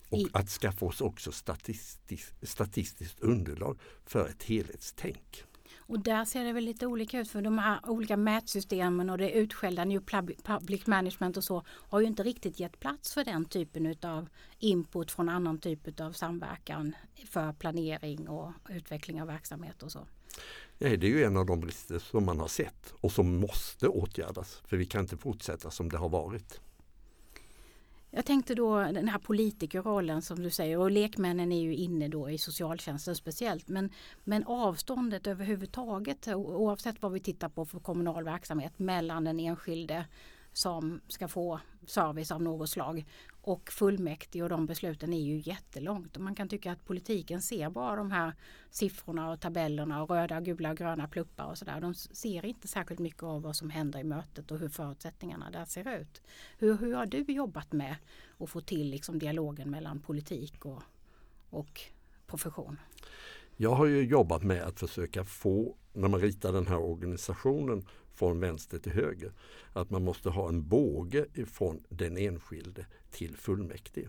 Och 0.09 0.27
att 0.33 0.49
skaffa 0.49 0.85
oss 0.85 1.01
också 1.01 1.31
statistiskt, 1.31 2.33
statistiskt 2.41 3.19
underlag 3.19 3.79
för 4.05 4.27
ett 4.27 4.43
helhetstänk. 4.43 5.43
Och 5.77 5.99
där 5.99 6.25
ser 6.25 6.43
det 6.43 6.53
väl 6.53 6.63
lite 6.63 6.87
olika 6.87 7.19
ut 7.19 7.29
för 7.29 7.41
de 7.41 7.57
här 7.57 7.89
olika 7.89 8.17
mätsystemen 8.17 9.09
och 9.09 9.17
det 9.17 9.31
utskällda 9.31 9.85
New 9.85 10.01
Pub- 10.01 10.43
Public 10.43 10.87
Management 10.87 11.37
och 11.37 11.43
så 11.43 11.63
har 11.67 11.99
ju 11.99 12.07
inte 12.07 12.23
riktigt 12.23 12.59
gett 12.59 12.79
plats 12.79 13.13
för 13.13 13.23
den 13.23 13.45
typen 13.45 13.85
utav 13.85 14.29
input 14.59 15.11
från 15.11 15.29
annan 15.29 15.59
typ 15.59 15.99
av 15.99 16.11
samverkan 16.11 16.95
för 17.25 17.53
planering 17.53 18.29
och 18.29 18.51
utveckling 18.69 19.21
av 19.21 19.27
verksamhet 19.27 19.83
och 19.83 19.91
så. 19.91 20.07
Nej, 20.77 20.97
det 20.97 21.07
är 21.07 21.11
ju 21.11 21.23
en 21.23 21.37
av 21.37 21.45
de 21.45 21.59
brister 21.59 21.99
som 21.99 22.25
man 22.25 22.39
har 22.39 22.47
sett 22.47 22.93
och 23.01 23.11
som 23.11 23.39
måste 23.39 23.87
åtgärdas. 23.87 24.61
För 24.65 24.77
vi 24.77 24.85
kan 24.85 25.01
inte 25.01 25.17
fortsätta 25.17 25.71
som 25.71 25.89
det 25.89 25.97
har 25.97 26.09
varit. 26.09 26.59
Jag 28.11 28.25
tänkte 28.25 28.55
då 28.55 28.79
den 28.79 29.07
här 29.07 29.19
politikerrollen 29.19 30.21
som 30.21 30.43
du 30.43 30.49
säger 30.49 30.77
och 30.77 30.91
lekmännen 30.91 31.51
är 31.51 31.61
ju 31.61 31.75
inne 31.75 32.07
då 32.07 32.29
i 32.29 32.37
socialtjänsten 32.37 33.15
speciellt 33.15 33.67
men, 33.67 33.89
men 34.23 34.43
avståndet 34.43 35.27
överhuvudtaget 35.27 36.27
oavsett 36.27 37.01
vad 37.01 37.11
vi 37.11 37.19
tittar 37.19 37.49
på 37.49 37.65
för 37.65 37.79
kommunal 37.79 38.23
verksamhet 38.23 38.79
mellan 38.79 39.23
den 39.23 39.39
enskilde 39.39 40.05
som 40.53 41.01
ska 41.07 41.27
få 41.27 41.59
service 41.89 42.31
av 42.31 42.41
något 42.41 42.69
slag 42.69 43.05
och 43.41 43.71
fullmäktige 43.71 44.43
och 44.43 44.49
de 44.49 44.65
besluten 44.65 45.13
är 45.13 45.21
ju 45.21 45.41
jättelångt 45.45 46.15
och 46.15 46.23
man 46.23 46.35
kan 46.35 46.49
tycka 46.49 46.71
att 46.71 46.85
politiken 46.85 47.41
ser 47.41 47.69
bara 47.69 47.95
de 47.95 48.11
här 48.11 48.33
siffrorna 48.69 49.31
och 49.31 49.39
tabellerna 49.39 50.03
och 50.03 50.09
röda, 50.09 50.41
gula 50.41 50.71
och 50.71 50.77
gröna 50.77 51.07
pluppar 51.07 51.45
och 51.45 51.57
sådär. 51.57 51.81
De 51.81 51.93
ser 51.93 52.45
inte 52.45 52.67
särskilt 52.67 52.99
mycket 52.99 53.23
av 53.23 53.41
vad 53.41 53.55
som 53.55 53.69
händer 53.69 53.99
i 53.99 54.03
mötet 54.03 54.51
och 54.51 54.59
hur 54.59 54.69
förutsättningarna 54.69 55.51
där 55.51 55.65
ser 55.65 55.99
ut. 56.01 56.21
Hur, 56.57 56.77
hur 56.77 56.95
har 56.95 57.05
du 57.05 57.21
jobbat 57.21 57.71
med 57.71 57.95
att 58.37 58.49
få 58.49 58.61
till 58.61 58.89
liksom 58.89 59.19
dialogen 59.19 59.69
mellan 59.69 59.99
politik 59.99 60.65
och, 60.65 60.81
och 61.49 61.81
profession? 62.27 62.77
Jag 63.57 63.75
har 63.75 63.85
ju 63.85 64.01
jobbat 64.01 64.43
med 64.43 64.63
att 64.63 64.79
försöka 64.79 65.25
få, 65.25 65.75
när 65.93 66.07
man 66.07 66.21
ritar 66.21 66.53
den 66.53 66.67
här 66.67 66.77
organisationen 66.77 67.85
från 68.19 68.39
vänster 68.39 68.79
till 68.79 68.91
höger, 68.91 69.31
att 69.73 69.89
man 69.89 70.03
måste 70.03 70.29
ha 70.29 70.49
en 70.49 70.67
båge 70.67 71.25
från 71.45 71.83
den 71.89 72.17
enskilde 72.17 72.85
till 73.11 73.37
fullmäktige. 73.37 74.07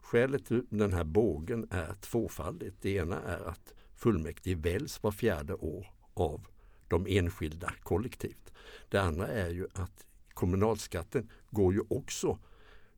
Skälet 0.00 0.46
till 0.46 0.66
den 0.70 0.92
här 0.92 1.04
bågen 1.04 1.66
är 1.70 1.94
tvåfaldigt. 2.00 2.76
Det 2.80 2.90
ena 2.90 3.20
är 3.20 3.48
att 3.48 3.74
fullmäktige 3.96 4.56
väljs 4.56 5.02
var 5.02 5.10
fjärde 5.10 5.54
år 5.54 5.86
av 6.14 6.46
de 6.88 7.06
enskilda 7.08 7.72
kollektivt. 7.82 8.52
Det 8.88 8.98
andra 8.98 9.28
är 9.28 9.50
ju 9.50 9.66
att 9.72 10.06
kommunalskatten 10.34 11.30
går 11.50 11.74
ju 11.74 11.80
också 11.88 12.38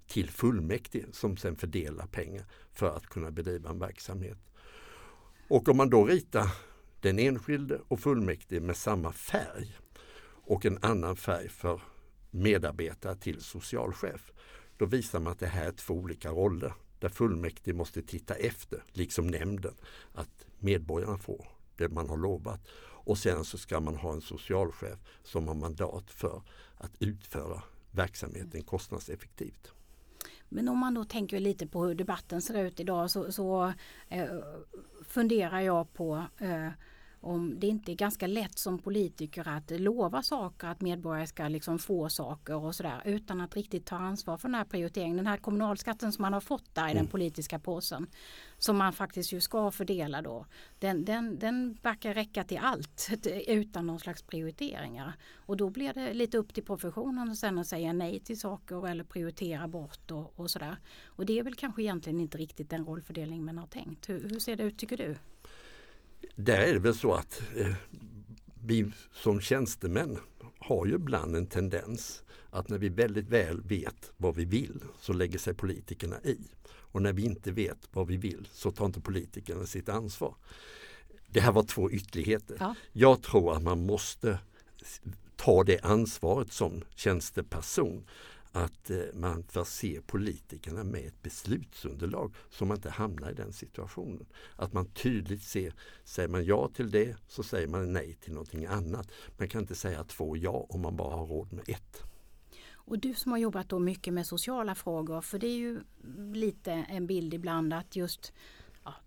till 0.06 0.30
fullmäktige 0.30 1.06
som 1.12 1.36
sen 1.36 1.56
fördelar 1.56 2.06
pengar 2.06 2.44
för 2.72 2.96
att 2.96 3.06
kunna 3.06 3.30
bedriva 3.30 3.70
en 3.70 3.78
verksamhet. 3.78 4.38
Och 5.48 5.68
om 5.68 5.76
man 5.76 5.90
då 5.90 6.06
ritar 6.06 6.46
den 7.00 7.18
enskilde 7.18 7.80
och 7.88 8.00
fullmäktige 8.00 8.60
med 8.60 8.76
samma 8.76 9.12
färg 9.12 9.76
och 10.50 10.66
en 10.66 10.78
annan 10.82 11.16
färg 11.16 11.48
för 11.48 11.80
medarbetare 12.30 13.16
till 13.16 13.40
socialchef. 13.40 14.32
Då 14.76 14.86
visar 14.86 15.20
man 15.20 15.32
att 15.32 15.38
det 15.38 15.46
här 15.46 15.66
är 15.66 15.72
två 15.72 15.94
olika 15.94 16.30
roller 16.30 16.74
där 16.98 17.08
fullmäktige 17.08 17.74
måste 17.74 18.02
titta 18.02 18.34
efter, 18.34 18.82
liksom 18.92 19.26
nämnden, 19.26 19.74
att 20.12 20.46
medborgarna 20.58 21.18
får 21.18 21.46
det 21.76 21.88
man 21.88 22.08
har 22.08 22.16
lovat. 22.16 22.60
Och 22.82 23.18
sen 23.18 23.44
så 23.44 23.58
ska 23.58 23.80
man 23.80 23.96
ha 23.96 24.12
en 24.12 24.20
socialchef 24.20 24.98
som 25.22 25.48
har 25.48 25.54
mandat 25.54 26.10
för 26.10 26.42
att 26.76 26.92
utföra 26.98 27.62
verksamheten 27.90 28.62
kostnadseffektivt. 28.62 29.72
Men 30.48 30.68
om 30.68 30.78
man 30.78 30.94
då 30.94 31.04
tänker 31.04 31.40
lite 31.40 31.66
på 31.66 31.84
hur 31.84 31.94
debatten 31.94 32.42
ser 32.42 32.64
ut 32.64 32.80
idag 32.80 33.10
så, 33.10 33.32
så 33.32 33.72
eh, 34.08 34.28
funderar 35.08 35.60
jag 35.60 35.92
på 35.92 36.24
eh, 36.38 36.68
om 37.20 37.60
det 37.60 37.66
inte 37.66 37.92
är 37.92 37.96
ganska 37.96 38.26
lätt 38.26 38.58
som 38.58 38.78
politiker 38.78 39.48
att 39.48 39.70
lova 39.70 40.22
saker, 40.22 40.66
att 40.66 40.80
medborgare 40.80 41.26
ska 41.26 41.48
liksom 41.48 41.78
få 41.78 42.08
saker 42.08 42.56
och 42.56 42.74
sådär 42.74 43.02
utan 43.04 43.40
att 43.40 43.56
riktigt 43.56 43.86
ta 43.86 43.96
ansvar 43.96 44.36
för 44.36 44.48
den 44.48 44.54
här 44.54 44.64
prioriteringen. 44.64 45.16
Den 45.16 45.26
här 45.26 45.36
kommunalskatten 45.36 46.12
som 46.12 46.22
man 46.22 46.32
har 46.32 46.40
fått 46.40 46.74
där 46.74 46.90
i 46.90 46.94
den 46.94 47.06
politiska 47.06 47.58
påsen 47.58 48.06
som 48.58 48.76
man 48.76 48.92
faktiskt 48.92 49.32
ju 49.32 49.40
ska 49.40 49.70
fördela 49.70 50.22
då. 50.22 50.46
Den, 50.78 51.04
den, 51.04 51.38
den 51.38 51.78
verkar 51.82 52.14
räcka 52.14 52.44
till 52.44 52.58
allt 52.58 53.10
utan 53.46 53.86
någon 53.86 54.00
slags 54.00 54.22
prioriteringar. 54.22 55.12
Och 55.34 55.56
då 55.56 55.70
blir 55.70 55.92
det 55.92 56.14
lite 56.14 56.38
upp 56.38 56.54
till 56.54 56.64
professionen 56.64 57.36
sen 57.36 57.58
att 57.58 57.66
säga 57.66 57.92
nej 57.92 58.20
till 58.20 58.40
saker 58.40 58.88
eller 58.88 59.04
prioritera 59.04 59.68
bort 59.68 60.10
och, 60.10 60.40
och 60.40 60.50
sådär. 60.50 60.76
Och 61.06 61.26
det 61.26 61.38
är 61.38 61.42
väl 61.42 61.54
kanske 61.54 61.82
egentligen 61.82 62.20
inte 62.20 62.38
riktigt 62.38 62.70
den 62.70 62.84
rollfördelning 62.84 63.44
man 63.44 63.58
har 63.58 63.66
tänkt. 63.66 64.08
Hur, 64.08 64.28
hur 64.28 64.38
ser 64.38 64.56
det 64.56 64.62
ut 64.62 64.78
tycker 64.78 64.96
du? 64.96 65.16
Där 66.36 66.58
är 66.58 66.72
det 66.72 66.78
väl 66.78 66.94
så 66.94 67.14
att 67.14 67.42
eh, 67.56 67.72
vi 68.64 68.92
som 69.12 69.40
tjänstemän 69.40 70.18
har 70.58 70.86
ju 70.86 70.94
ibland 70.94 71.36
en 71.36 71.46
tendens 71.46 72.22
att 72.50 72.68
när 72.68 72.78
vi 72.78 72.88
väldigt 72.88 73.28
väl 73.28 73.60
vet 73.60 74.12
vad 74.16 74.36
vi 74.36 74.44
vill 74.44 74.80
så 75.00 75.12
lägger 75.12 75.38
sig 75.38 75.54
politikerna 75.54 76.20
i. 76.24 76.38
Och 76.66 77.02
när 77.02 77.12
vi 77.12 77.24
inte 77.24 77.52
vet 77.52 77.88
vad 77.92 78.06
vi 78.06 78.16
vill 78.16 78.48
så 78.52 78.70
tar 78.70 78.86
inte 78.86 79.00
politikerna 79.00 79.66
sitt 79.66 79.88
ansvar. 79.88 80.34
Det 81.26 81.40
här 81.40 81.52
var 81.52 81.62
två 81.62 81.90
ytterligheter. 81.90 82.56
Ja. 82.60 82.74
Jag 82.92 83.22
tror 83.22 83.56
att 83.56 83.62
man 83.62 83.86
måste 83.86 84.38
ta 85.36 85.64
det 85.64 85.80
ansvaret 85.80 86.52
som 86.52 86.82
tjänsteperson 86.94 88.04
att 88.52 88.90
eh, 88.90 88.98
man 89.14 89.42
förser 89.42 90.00
politikerna 90.00 90.84
med 90.84 91.06
ett 91.06 91.22
beslutsunderlag 91.22 92.34
så 92.50 92.64
man 92.64 92.76
inte 92.76 92.90
hamnar 92.90 93.30
i 93.30 93.34
den 93.34 93.52
situationen. 93.52 94.26
Att 94.56 94.72
man 94.72 94.86
tydligt 94.86 95.42
ser, 95.42 95.74
säger 96.04 96.28
man 96.28 96.44
ja 96.44 96.68
till 96.68 96.90
det 96.90 97.16
så 97.28 97.42
säger 97.42 97.68
man 97.68 97.92
nej 97.92 98.14
till 98.14 98.32
någonting 98.32 98.66
annat. 98.66 99.10
Man 99.38 99.48
kan 99.48 99.60
inte 99.60 99.74
säga 99.74 100.04
två 100.04 100.36
ja 100.36 100.66
om 100.68 100.80
man 100.80 100.96
bara 100.96 101.16
har 101.16 101.26
råd 101.26 101.52
med 101.52 101.64
ett. 101.68 102.02
Och 102.90 102.98
du 102.98 103.14
som 103.14 103.32
har 103.32 103.38
jobbat 103.38 103.68
då 103.68 103.78
mycket 103.78 104.14
med 104.14 104.26
sociala 104.26 104.74
frågor, 104.74 105.20
för 105.20 105.38
det 105.38 105.46
är 105.46 105.56
ju 105.56 105.80
lite 106.32 106.72
en 106.72 107.06
bild 107.06 107.34
ibland 107.34 107.74
att 107.74 107.96
just 107.96 108.32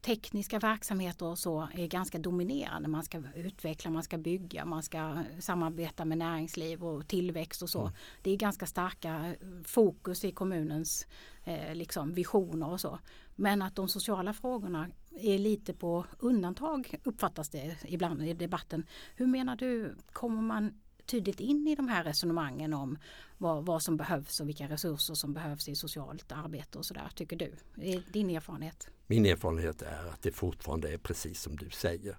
tekniska 0.02 0.60
verksamheter 0.60 1.26
och 1.26 1.40
så 1.40 1.68
är 1.74 1.88
ganska 1.88 2.18
dominerande. 2.18 2.90
Man 2.90 3.04
ska 3.04 3.24
utveckla, 3.36 3.92
man 3.92 4.04
ska 4.04 4.18
bygga, 4.18 4.66
man 4.66 4.84
ska 4.84 5.24
samarbeta 5.40 6.06
med 6.06 6.18
näringsliv 6.18 6.84
och 6.84 7.08
tillväxt 7.08 7.62
och 7.62 7.70
så. 7.70 7.92
Det 8.22 8.32
är 8.32 8.38
ganska 8.38 8.66
starka 8.66 9.26
eh, 9.28 9.64
fokus 9.64 10.26
i 10.26 10.32
kommunens 10.32 11.08
eh, 11.44 11.76
liksom 11.76 12.14
visioner 12.14 12.70
och 12.70 12.82
så. 12.82 13.00
Men 13.36 13.62
att 13.62 13.76
de 13.76 13.90
sociala 13.90 14.34
frågorna 14.34 14.88
är 15.12 15.38
lite 15.38 15.74
på 15.74 16.06
undantag 16.20 16.96
uppfattas 17.04 17.50
det 17.50 17.78
ibland 17.86 18.24
i 18.24 18.34
debatten. 18.34 18.86
Hur 19.16 19.28
menar 19.28 19.56
du, 19.56 19.96
kommer 20.12 20.42
man 20.42 20.80
tydligt 21.06 21.40
in 21.40 21.68
i 21.68 21.76
de 21.76 21.88
här 21.88 22.04
resonemangen 22.04 22.74
om 22.74 22.98
vad, 23.38 23.66
vad 23.66 23.82
som 23.82 23.98
behövs 23.98 24.40
och 24.40 24.48
vilka 24.48 24.68
resurser 24.68 25.14
som 25.14 25.34
behövs 25.34 25.70
i 25.70 25.76
socialt 25.76 26.32
arbete 26.32 26.78
och 26.78 26.86
sådär, 26.86 27.10
tycker 27.16 27.36
du? 27.36 27.54
Är 27.82 28.04
din 28.14 28.30
erfarenhet? 28.30 28.88
Min 29.08 29.26
erfarenhet 29.26 29.82
är 29.82 30.06
att 30.06 30.22
det 30.22 30.32
fortfarande 30.32 30.94
är 30.94 30.98
precis 30.98 31.42
som 31.42 31.56
du 31.56 31.70
säger. 31.70 32.18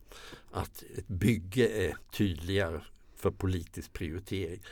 Att 0.51 0.85
ett 0.97 1.09
bygge 1.09 1.69
är 1.69 1.97
tydligare 2.13 2.81
för 3.17 3.31
politisk 3.31 3.93
prioritering 3.93 4.63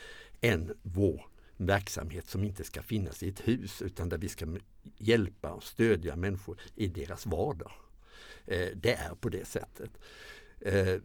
än 0.40 0.74
vår 0.82 1.26
verksamhet 1.56 2.28
som 2.28 2.44
inte 2.44 2.64
ska 2.64 2.82
finnas 2.82 3.22
i 3.22 3.28
ett 3.28 3.48
hus 3.48 3.82
utan 3.82 4.08
där 4.08 4.18
vi 4.18 4.28
ska 4.28 4.56
hjälpa 4.98 5.52
och 5.52 5.64
stödja 5.64 6.16
människor 6.16 6.60
i 6.74 6.88
deras 6.88 7.26
vardag. 7.26 7.72
Eh, 8.46 8.68
det 8.74 8.92
är 8.92 9.14
på 9.14 9.28
det 9.28 9.44
sättet. 9.44 9.90
Eh, 10.60 10.96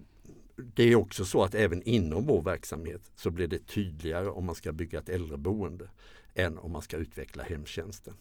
det 0.58 0.84
är 0.84 0.96
också 0.96 1.26
så 1.26 1.44
att 1.44 1.56
även 1.56 1.84
inom 1.84 2.26
vår 2.26 2.42
verksamhet 2.42 3.12
så 3.16 3.32
blir 3.32 3.48
det 3.48 3.68
tydligare 3.68 4.30
om 4.30 4.46
man 4.46 4.56
ska 4.56 4.72
bygga 4.72 5.00
ett 5.00 5.10
äldreboende 5.10 5.90
än 6.34 6.58
om 6.58 6.72
man 6.72 6.82
ska 6.82 6.98
utveckla 6.98 7.44
hemtjänsten. 7.44 8.14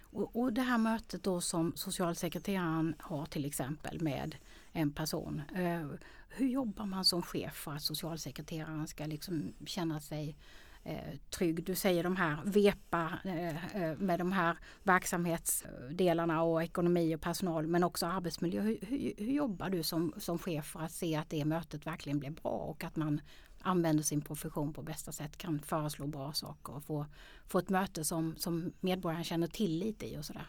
Och, 0.00 0.36
och 0.36 0.52
det 0.52 0.62
här 0.62 0.78
mötet 0.78 1.22
då 1.22 1.40
som 1.40 1.72
socialsekreteraren 1.76 2.94
har 2.98 3.26
till 3.26 3.44
exempel 3.44 4.00
med 4.00 4.36
en 4.72 4.90
person. 4.90 5.42
Eh, 5.54 5.86
hur 6.28 6.48
jobbar 6.48 6.86
man 6.86 7.04
som 7.04 7.22
chef 7.22 7.54
för 7.54 7.72
att 7.72 7.82
socialsekreteraren 7.82 8.86
ska 8.86 9.06
liksom 9.06 9.52
känna 9.66 10.00
sig 10.00 10.36
eh, 10.84 11.18
trygg? 11.30 11.64
Du 11.64 11.74
säger 11.74 12.02
de 12.02 12.16
här 12.16 12.38
VEPA 12.44 13.18
eh, 13.24 13.82
eh, 13.82 13.96
med 13.98 14.18
de 14.18 14.32
här 14.32 14.56
verksamhetsdelarna 14.82 16.42
och 16.42 16.62
ekonomi 16.62 17.16
och 17.16 17.20
personal 17.20 17.66
men 17.66 17.84
också 17.84 18.06
arbetsmiljö. 18.06 18.60
Hur, 18.60 18.78
hur, 18.82 19.12
hur 19.18 19.32
jobbar 19.32 19.70
du 19.70 19.82
som, 19.82 20.14
som 20.16 20.38
chef 20.38 20.66
för 20.66 20.80
att 20.80 20.92
se 20.92 21.16
att 21.16 21.30
det 21.30 21.44
mötet 21.44 21.86
verkligen 21.86 22.18
blir 22.18 22.30
bra 22.30 22.50
och 22.50 22.84
att 22.84 22.96
man 22.96 23.20
använder 23.62 24.02
sin 24.02 24.20
profession 24.22 24.72
på 24.72 24.82
bästa 24.82 25.12
sätt, 25.12 25.36
kan 25.36 25.60
föreslå 25.60 26.06
bra 26.06 26.32
saker 26.32 26.76
och 26.76 26.84
få, 26.84 27.06
få 27.46 27.58
ett 27.58 27.68
möte 27.68 28.04
som, 28.04 28.36
som 28.36 28.72
medborgaren 28.80 29.24
känner 29.24 29.46
tillit 29.46 30.02
i 30.02 30.16
och 30.18 30.24
sådär. 30.24 30.46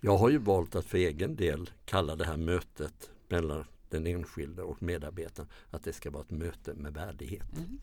Jag 0.00 0.16
har 0.16 0.30
ju 0.30 0.38
valt 0.38 0.74
att 0.74 0.84
för 0.84 0.98
egen 0.98 1.36
del 1.36 1.70
kalla 1.84 2.16
det 2.16 2.24
här 2.24 2.36
mötet 2.36 3.10
mellan 3.28 3.64
den 3.88 4.06
enskilde 4.06 4.62
och 4.62 4.82
medarbetaren 4.82 5.48
att 5.70 5.84
det 5.84 5.92
ska 5.92 6.10
vara 6.10 6.22
ett 6.22 6.30
möte 6.30 6.74
med 6.74 6.94
värdighet. 6.94 7.48
Mm. 7.56 7.80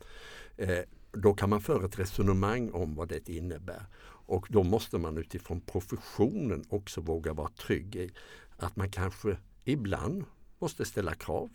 Eh, 0.56 0.84
då 1.12 1.34
kan 1.34 1.50
man 1.50 1.60
föra 1.60 1.84
ett 1.84 1.98
resonemang 1.98 2.70
om 2.70 2.94
vad 2.94 3.08
det 3.08 3.28
innebär. 3.28 3.86
Och 4.26 4.46
då 4.50 4.62
måste 4.62 4.98
man 4.98 5.18
utifrån 5.18 5.60
professionen 5.60 6.64
också 6.68 7.00
våga 7.00 7.32
vara 7.32 7.48
trygg 7.48 7.96
i 7.96 8.10
att 8.56 8.76
man 8.76 8.90
kanske 8.90 9.36
ibland 9.64 10.24
måste 10.58 10.84
ställa 10.84 11.14
krav. 11.14 11.50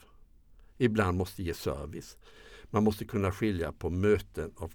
Ibland 0.78 1.18
måste 1.18 1.44
ge 1.44 1.54
service. 1.54 2.18
Man 2.70 2.84
måste 2.84 3.06
kunna 3.06 3.32
skilja 3.32 3.72
på 3.72 3.90
möten 3.90 4.54
av 4.56 4.74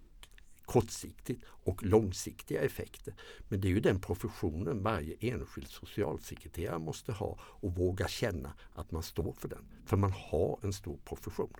kortsiktigt 0.65 1.45
och 1.47 1.85
långsiktiga 1.85 2.61
effekter. 2.63 3.15
Men 3.49 3.61
det 3.61 3.69
är 3.69 3.71
ju 3.71 3.81
den 3.81 4.01
professionen 4.01 4.83
varje 4.83 5.17
enskild 5.21 5.69
socialsekreterare 5.69 6.79
måste 6.79 7.13
ha 7.13 7.39
och 7.43 7.75
våga 7.75 8.09
känna 8.09 8.53
att 8.75 8.91
man 8.91 9.03
står 9.03 9.33
för 9.33 9.49
den. 9.49 9.69
För 9.87 9.97
man 9.97 10.13
har 10.13 10.59
en 10.63 10.73
stor 10.73 10.99
profession. 11.05 11.55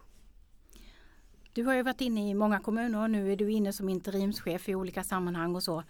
Du 1.55 1.65
har 1.65 1.75
ju 1.75 1.83
varit 1.83 2.01
inne 2.01 2.31
i 2.31 2.35
många 2.35 2.61
kommuner 2.61 3.03
och 3.03 3.11
nu 3.11 3.33
är 3.33 3.37
du 3.37 3.53
inne 3.53 3.73
som 3.73 3.89
interimschef 3.89 4.69
i 4.69 4.75
olika 4.75 5.05
sammanhang 5.05 5.55
och 5.55 5.63
så. 5.63 5.85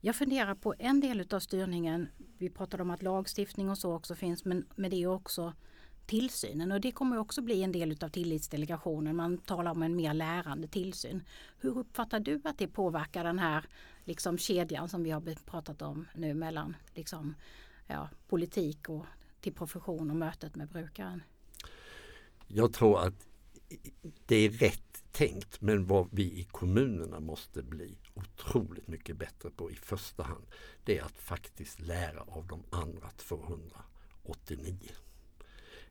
Jag 0.00 0.16
funderar 0.16 0.54
på 0.54 0.74
en 0.78 1.00
del 1.00 1.20
utav 1.20 1.40
styrningen. 1.40 2.08
Vi 2.38 2.50
pratade 2.50 2.82
om 2.82 2.90
att 2.90 3.02
lagstiftning 3.02 3.70
och 3.70 3.78
så 3.78 3.94
också 3.94 4.14
finns 4.14 4.44
men 4.44 4.66
med 4.76 4.90
det 4.90 5.02
är 5.02 5.06
också 5.06 5.52
tillsynen 6.06 6.72
och 6.72 6.80
det 6.80 6.92
kommer 6.92 7.18
också 7.18 7.42
bli 7.42 7.62
en 7.62 7.72
del 7.72 7.92
utav 7.92 8.08
tillitsdelegationen. 8.08 9.16
Man 9.16 9.38
talar 9.38 9.70
om 9.70 9.82
en 9.82 9.96
mer 9.96 10.14
lärande 10.14 10.68
tillsyn. 10.68 11.22
Hur 11.60 11.78
uppfattar 11.78 12.20
du 12.20 12.40
att 12.44 12.58
det 12.58 12.68
påverkar 12.68 13.24
den 13.24 13.38
här 13.38 13.64
liksom, 14.04 14.38
kedjan 14.38 14.88
som 14.88 15.02
vi 15.02 15.10
har 15.10 15.44
pratat 15.44 15.82
om 15.82 16.08
nu 16.14 16.34
mellan 16.34 16.76
liksom, 16.94 17.34
ja, 17.86 18.08
politik 18.28 18.88
och 18.88 19.06
till 19.40 19.54
profession 19.54 20.10
och 20.10 20.16
mötet 20.16 20.56
med 20.56 20.68
brukaren? 20.68 21.22
Jag 22.46 22.72
tror 22.72 22.98
att 23.00 23.14
det 24.26 24.36
är 24.36 24.50
rätt 24.50 24.87
tänkt 25.18 25.60
men 25.60 25.86
vad 25.86 26.08
vi 26.10 26.22
i 26.22 26.44
kommunerna 26.50 27.20
måste 27.20 27.62
bli 27.62 27.98
otroligt 28.14 28.88
mycket 28.88 29.16
bättre 29.16 29.50
på 29.50 29.70
i 29.70 29.74
första 29.74 30.22
hand 30.22 30.46
det 30.84 30.98
är 30.98 31.02
att 31.02 31.18
faktiskt 31.18 31.80
lära 31.80 32.20
av 32.20 32.46
de 32.46 32.62
andra 32.70 33.10
289. 33.16 34.76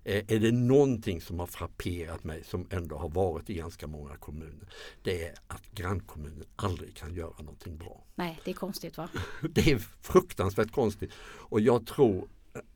Eh, 0.04 0.26
är 0.28 0.40
det 0.40 0.52
någonting 0.52 1.22
som 1.22 1.40
har 1.40 1.48
frapperat 1.48 2.24
mig 2.24 2.44
som 2.44 2.68
ändå 2.70 2.98
har 2.98 3.10
varit 3.10 3.50
i 3.50 3.54
ganska 3.54 3.88
många 3.88 4.18
kommuner 4.18 4.70
det 5.04 5.28
är 5.28 5.36
att 5.48 5.72
grannkommunen 5.72 6.46
aldrig 6.56 6.96
kan 6.96 7.14
göra 7.14 7.38
någonting 7.38 7.78
bra. 7.78 8.04
Nej, 8.16 8.40
det 8.46 8.52
är 8.52 8.56
konstigt 8.56 8.98
va? 8.98 9.10
Det 9.42 9.72
är 9.72 9.78
fruktansvärt 10.02 10.72
konstigt 10.72 11.12
och 11.24 11.62
jag 11.62 11.88
tror 11.88 12.28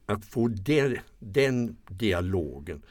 att 0.05 0.25
få 0.25 0.48
den, 0.48 0.98
den 1.20 1.77
dialogen 1.88 2.81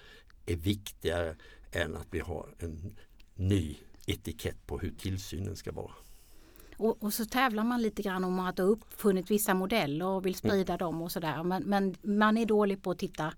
är 0.46 0.56
viktigare 0.56 1.36
än 1.72 1.96
att 1.96 2.06
vi 2.10 2.20
har 2.20 2.54
en 2.58 2.96
ny 3.40 3.76
etikett 4.06 4.66
på 4.66 4.78
hur 4.78 4.90
tillsynen 4.90 5.56
ska 5.56 5.72
vara. 5.72 5.92
Och, 6.76 7.02
och, 7.02 7.12
så 7.12 7.24
tävlar 7.24 7.64
man 7.64 7.82
lite 7.82 8.02
grann 8.02 8.24
om 8.24 8.40
att 8.40 8.58
ha 8.58 8.64
uppfunnit 8.64 9.30
vissa 9.30 9.54
modeller 9.54 10.06
och 10.06 10.26
vill 10.26 10.34
sprida 10.34 10.72
mm. 10.72 10.78
dem 10.78 11.02
och 11.02 11.12
sådär. 11.12 11.42
Men, 11.42 11.62
men, 11.62 11.96
man 12.02 12.36
är 12.36 12.46
dålig 12.46 12.82
på 12.82 12.90
att 12.90 12.98
titta 12.98 13.32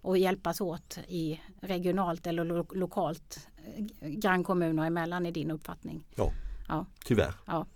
och 0.00 0.18
hjälpas 0.18 0.60
åt 0.60 0.98
i 1.08 1.40
regionalt 1.60 2.26
eller 2.26 2.44
lo 2.44 2.66
lokalt 2.70 3.48
eh, 4.00 4.08
grannkommuner 4.08 4.86
emellan 4.86 5.26
i 5.26 5.30
din 5.30 5.50
uppfattning? 5.50 6.04
Ja, 6.14 6.32
ja. 6.68 6.86
tyvärr. 7.04 7.34
Ja. 7.46 7.66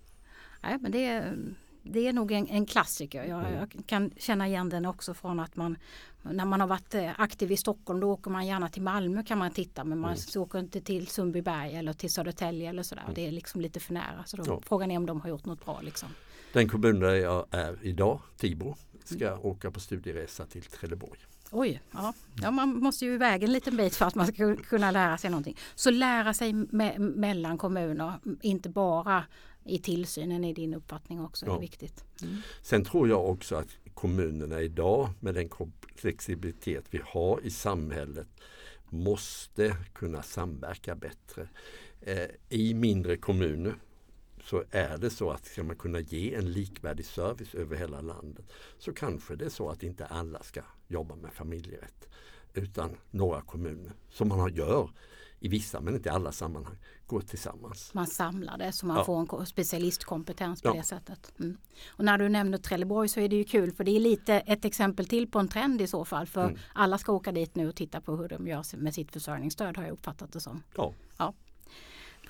Nej, 0.63 0.79
men 0.81 0.93
det, 0.93 1.07
är, 1.07 1.37
det 1.83 2.09
är 2.09 2.13
nog 2.13 2.33
en, 2.33 2.49
en 2.49 2.67
klassiker. 2.67 3.25
Jag, 3.25 3.41
mm. 3.41 3.55
jag, 3.55 3.87
kan 3.87 4.11
känna 4.17 4.49
igen 4.49 4.69
den 4.69 4.87
också 4.87 5.15
från 5.15 5.41
att 5.41 5.57
man 5.57 5.77
när 6.23 6.45
man 6.45 6.61
har 6.61 6.69
varit 6.69 6.95
eh, 6.95 7.11
aktiv 7.21 7.53
i 7.53 7.57
Stockholm 7.57 8.01
då 8.01 8.13
åker 8.13 8.31
man 8.31 8.47
gärna 8.47 8.69
till 8.69 8.83
Malmö 8.83 9.23
kan 9.23 9.39
man 9.39 9.51
titta 9.51 9.85
men 9.85 9.99
man 9.99 10.17
mm. 10.35 10.43
åker 10.43 10.59
inte 10.59 10.81
till 10.81 11.07
Sundbyberg 11.07 11.77
eller 11.77 11.93
till 11.93 12.13
Södertälje 12.13 12.69
eller 12.69 12.83
sådär. 12.83 13.03
Mm. 13.03 13.15
Det 13.15 13.27
är 13.27 13.33
liksom 13.33 13.61
lite 13.61 13.81
för 13.81 13.95
nära. 13.95 14.25
Så 14.25 14.37
då 14.37 14.45
ja. 14.47 14.61
frågan 14.67 14.91
är 14.91 14.97
om 14.97 15.07
de 15.07 15.21
har 15.21 15.29
gjort 15.29 15.45
något 15.45 15.65
bra. 15.65 15.81
Liksom. 15.81 16.09
Den 16.53 16.69
kommun 16.69 17.01
där 17.01 17.15
jag 17.15 17.47
är 17.51 17.79
idag, 17.83 18.21
Tibro, 18.37 18.77
ska 19.05 19.29
mm. 19.29 19.41
åka 19.43 19.71
på 19.71 19.81
studieresa 19.81 20.47
till 20.47 20.63
Trelleborg. 20.63 21.19
Oj, 21.51 21.83
ja. 21.91 22.15
ja. 22.43 22.51
man 22.51 22.69
måste 22.69 23.05
ju 23.05 23.15
iväg 23.15 23.43
en 23.43 23.53
liten 23.53 23.77
bit 23.77 23.97
för 23.97 24.07
att 24.07 24.15
man 24.15 24.27
ska 24.27 24.57
kunna 24.57 24.91
lära 24.91 25.19
sig 25.19 25.31
någonting. 25.31 25.57
Så 25.75 25.91
lära 25.91 26.35
sig 26.35 26.53
me 26.53 26.99
mellan 26.99 27.59
kommuner, 27.59 28.13
inte 28.43 28.69
bara 28.69 29.25
i 29.65 29.79
tillsynen 29.79 30.45
i 30.45 30.53
din 30.53 30.75
uppfattning 30.75 31.21
också 31.21 31.47
ja. 31.47 31.57
är 31.57 31.61
viktigt. 31.61 32.05
Mm. 32.23 32.37
Sen 32.63 32.85
tror 32.85 33.09
jag 33.09 33.29
också 33.29 33.57
att 33.57 33.69
kommunerna 33.95 34.61
idag 34.61 35.11
med 35.21 35.35
den 35.35 35.51
flexibilitet 35.97 36.85
vi 36.91 37.01
har 37.05 37.41
i 37.45 37.51
samhället 37.51 38.29
måste 38.89 39.77
kunna 39.93 40.23
samverka 40.23 40.95
bättre. 40.95 41.49
Eh, 42.01 42.27
I 42.49 42.75
mindre 42.75 43.17
kommuner 43.17 43.75
så 44.45 44.65
är 44.71 44.99
det 44.99 45.11
så 45.11 45.31
att 45.31 45.45
ska 45.45 45.63
man 45.63 45.77
kunna 45.77 46.01
ge 46.01 46.35
en 46.35 46.53
likvärdig 46.53 47.07
service 47.07 47.55
över 47.55 47.77
hela 47.77 48.01
landet 48.01 48.45
så 48.79 48.93
kanske 48.93 49.37
det 49.37 49.45
är 49.45 49.49
så 49.49 49.69
att 49.69 49.83
inte 49.83 50.07
alla 50.07 50.43
ska 50.43 50.61
jobba 50.89 51.15
med 51.15 51.33
familjerätt 51.33 52.09
utan 52.55 52.97
några 53.11 53.41
kommuner 53.41 53.93
som 54.11 54.29
man 54.29 54.55
gör 54.55 54.91
i 55.43 55.49
vissa 55.49 55.81
men 55.81 55.95
inte 55.95 56.09
i 56.09 56.13
alla 56.13 56.33
sammanhang 56.33 56.77
går 57.07 57.21
tillsammans. 57.21 57.95
Man 57.95 58.07
samlar 58.07 58.59
det 58.59 58.73
så 58.73 58.87
man 58.87 58.97
ja. 58.97 59.05
får 59.05 59.41
en 59.41 59.47
specialistkompetens 59.47 60.63
på 60.63 60.69
ja. 60.69 60.75
det 60.75 60.83
sättet. 60.83 61.33
Mm. 61.39 61.57
Och 61.89 62.05
när 62.05 62.19
du 62.19 62.29
nämner 62.29 62.59
Trelleborg 62.59 63.09
så 63.09 63.21
är 63.21 63.29
det 63.29 63.37
ju 63.37 63.45
kul 63.45 63.73
för 63.73 63.85
det 63.85 63.97
är 63.97 64.01
lite 64.01 64.35
ett 64.35 64.65
exempel 64.65 65.07
till 65.07 65.31
på 65.31 65.39
en 65.39 65.49
trend 65.49 65.81
i 65.81 65.87
så 65.87 66.05
fall 66.05 66.27
för 66.27 66.45
mm. 66.45 66.59
alla 66.73 66.99
ska 66.99 67.13
åka 67.13 67.33
dit 67.33 67.55
nu 67.55 67.69
och 67.69 67.77
titta 67.77 68.01
på 68.01 68.17
hur 68.17 68.29
de 68.29 68.47
gör 68.47 68.77
med 68.77 68.95
sitt 68.95 69.13
försörjningsstöd 69.13 69.77
har 69.77 69.85
jag 69.85 69.93
uppfattat 69.93 70.33
det 70.33 70.41
som. 70.41 70.63
Ja, 70.77 70.95
ja 71.19 71.35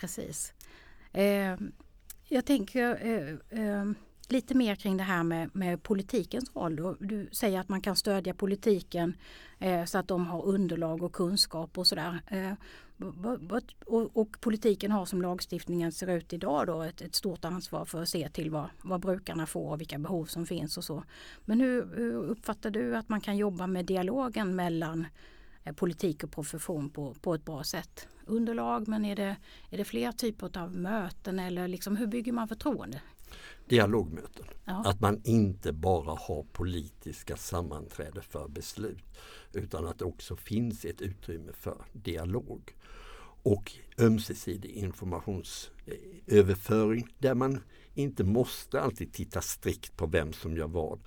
precis. 0.01 0.53
Eh, 1.13 1.57
jag 2.29 2.45
tänker 2.47 3.07
eh, 3.07 3.61
eh, 3.63 3.85
lite 4.29 4.55
mer 4.55 4.75
kring 4.75 4.97
det 4.97 5.03
här 5.03 5.23
med, 5.23 5.51
med 5.53 5.83
politikens 5.83 6.51
roll. 6.57 6.97
Du 7.01 7.29
säger 7.33 7.61
att 7.61 7.69
man 7.69 7.81
kan 7.81 7.97
stödja 7.97 8.35
politiken 8.35 9.17
eh, 9.59 9.85
så 9.85 9.99
att 9.99 10.09
de 10.09 10.27
har 10.27 10.47
underlag 10.47 11.03
och 11.03 11.13
kunskap 11.13 11.79
och 11.79 11.87
sådär. 11.87 12.21
Eh, 12.27 12.53
och, 13.87 14.17
och, 14.17 14.41
politiken 14.41 14.93
har 14.93 15.07
som 15.07 15.23
lagstiftningen 15.23 15.93
ser 15.93 16.11
ut 16.11 16.33
idag 16.33 16.67
då 16.67 16.83
ett, 16.83 17.01
ett, 17.01 17.15
stort 17.15 17.45
ansvar 17.45 17.85
för 17.85 18.03
att 18.03 18.09
se 18.09 18.29
till 18.29 18.51
vad, 18.51 18.69
vad 18.83 19.01
brukarna 19.01 19.47
får 19.47 19.71
och 19.71 19.81
vilka 19.81 19.99
behov 19.99 20.25
som 20.25 20.47
finns 20.47 20.77
och 20.79 20.85
så. 20.85 21.05
Men 21.45 21.61
hur, 21.61 21.97
hur 21.97 22.15
uppfattar 22.15 22.71
du 22.71 22.97
att 22.97 23.09
man 23.09 23.21
kan 23.21 23.37
jobba 23.37 23.67
med 23.67 23.87
dialogen 23.87 24.57
mellan 24.57 25.07
eh, 25.65 25.75
politik 25.75 26.25
och 26.25 26.31
profession 26.31 26.91
på, 26.91 27.15
på 27.15 27.35
ett 27.35 27.45
bra 27.45 27.65
sätt? 27.65 28.09
Underlag 28.27 28.89
men 28.89 29.05
är 29.05 29.17
det, 29.17 29.37
är 29.71 29.79
det 29.79 29.85
fler 29.85 30.13
typer 30.13 30.59
av 30.59 30.77
möten 30.77 31.39
eller 31.39 31.69
liksom, 31.69 31.97
hur 31.97 32.07
bygger 32.07 32.33
man 32.33 32.49
förtroende? 32.49 33.01
Dialogmöten. 33.67 34.47
Ja. 34.65 34.83
Att 34.87 35.01
man 35.01 35.21
inte 35.25 35.73
bara 35.73 36.19
har 36.21 36.47
politiska 36.53 37.37
sammanträden 37.37 38.23
för 38.23 38.49
beslut 38.49 39.05
utan 39.53 39.87
att 39.87 39.99
det 39.99 40.05
också 40.05 40.37
finns 40.37 40.85
ett 40.85 41.01
utrymme 41.01 41.53
för 41.53 41.85
dialog 41.93 42.75
och 43.43 43.73
ömsesidig 43.99 44.71
informationsöverföring 44.71 47.09
där 47.19 47.35
man 47.35 47.61
inte 47.95 48.25
måste 48.25 48.81
alltid 48.81 49.13
titta 49.13 49.41
strikt 49.41 49.97
på 49.97 50.07
vem 50.07 50.33
som 50.33 50.57
gör 50.57 50.69
vad. 50.69 51.01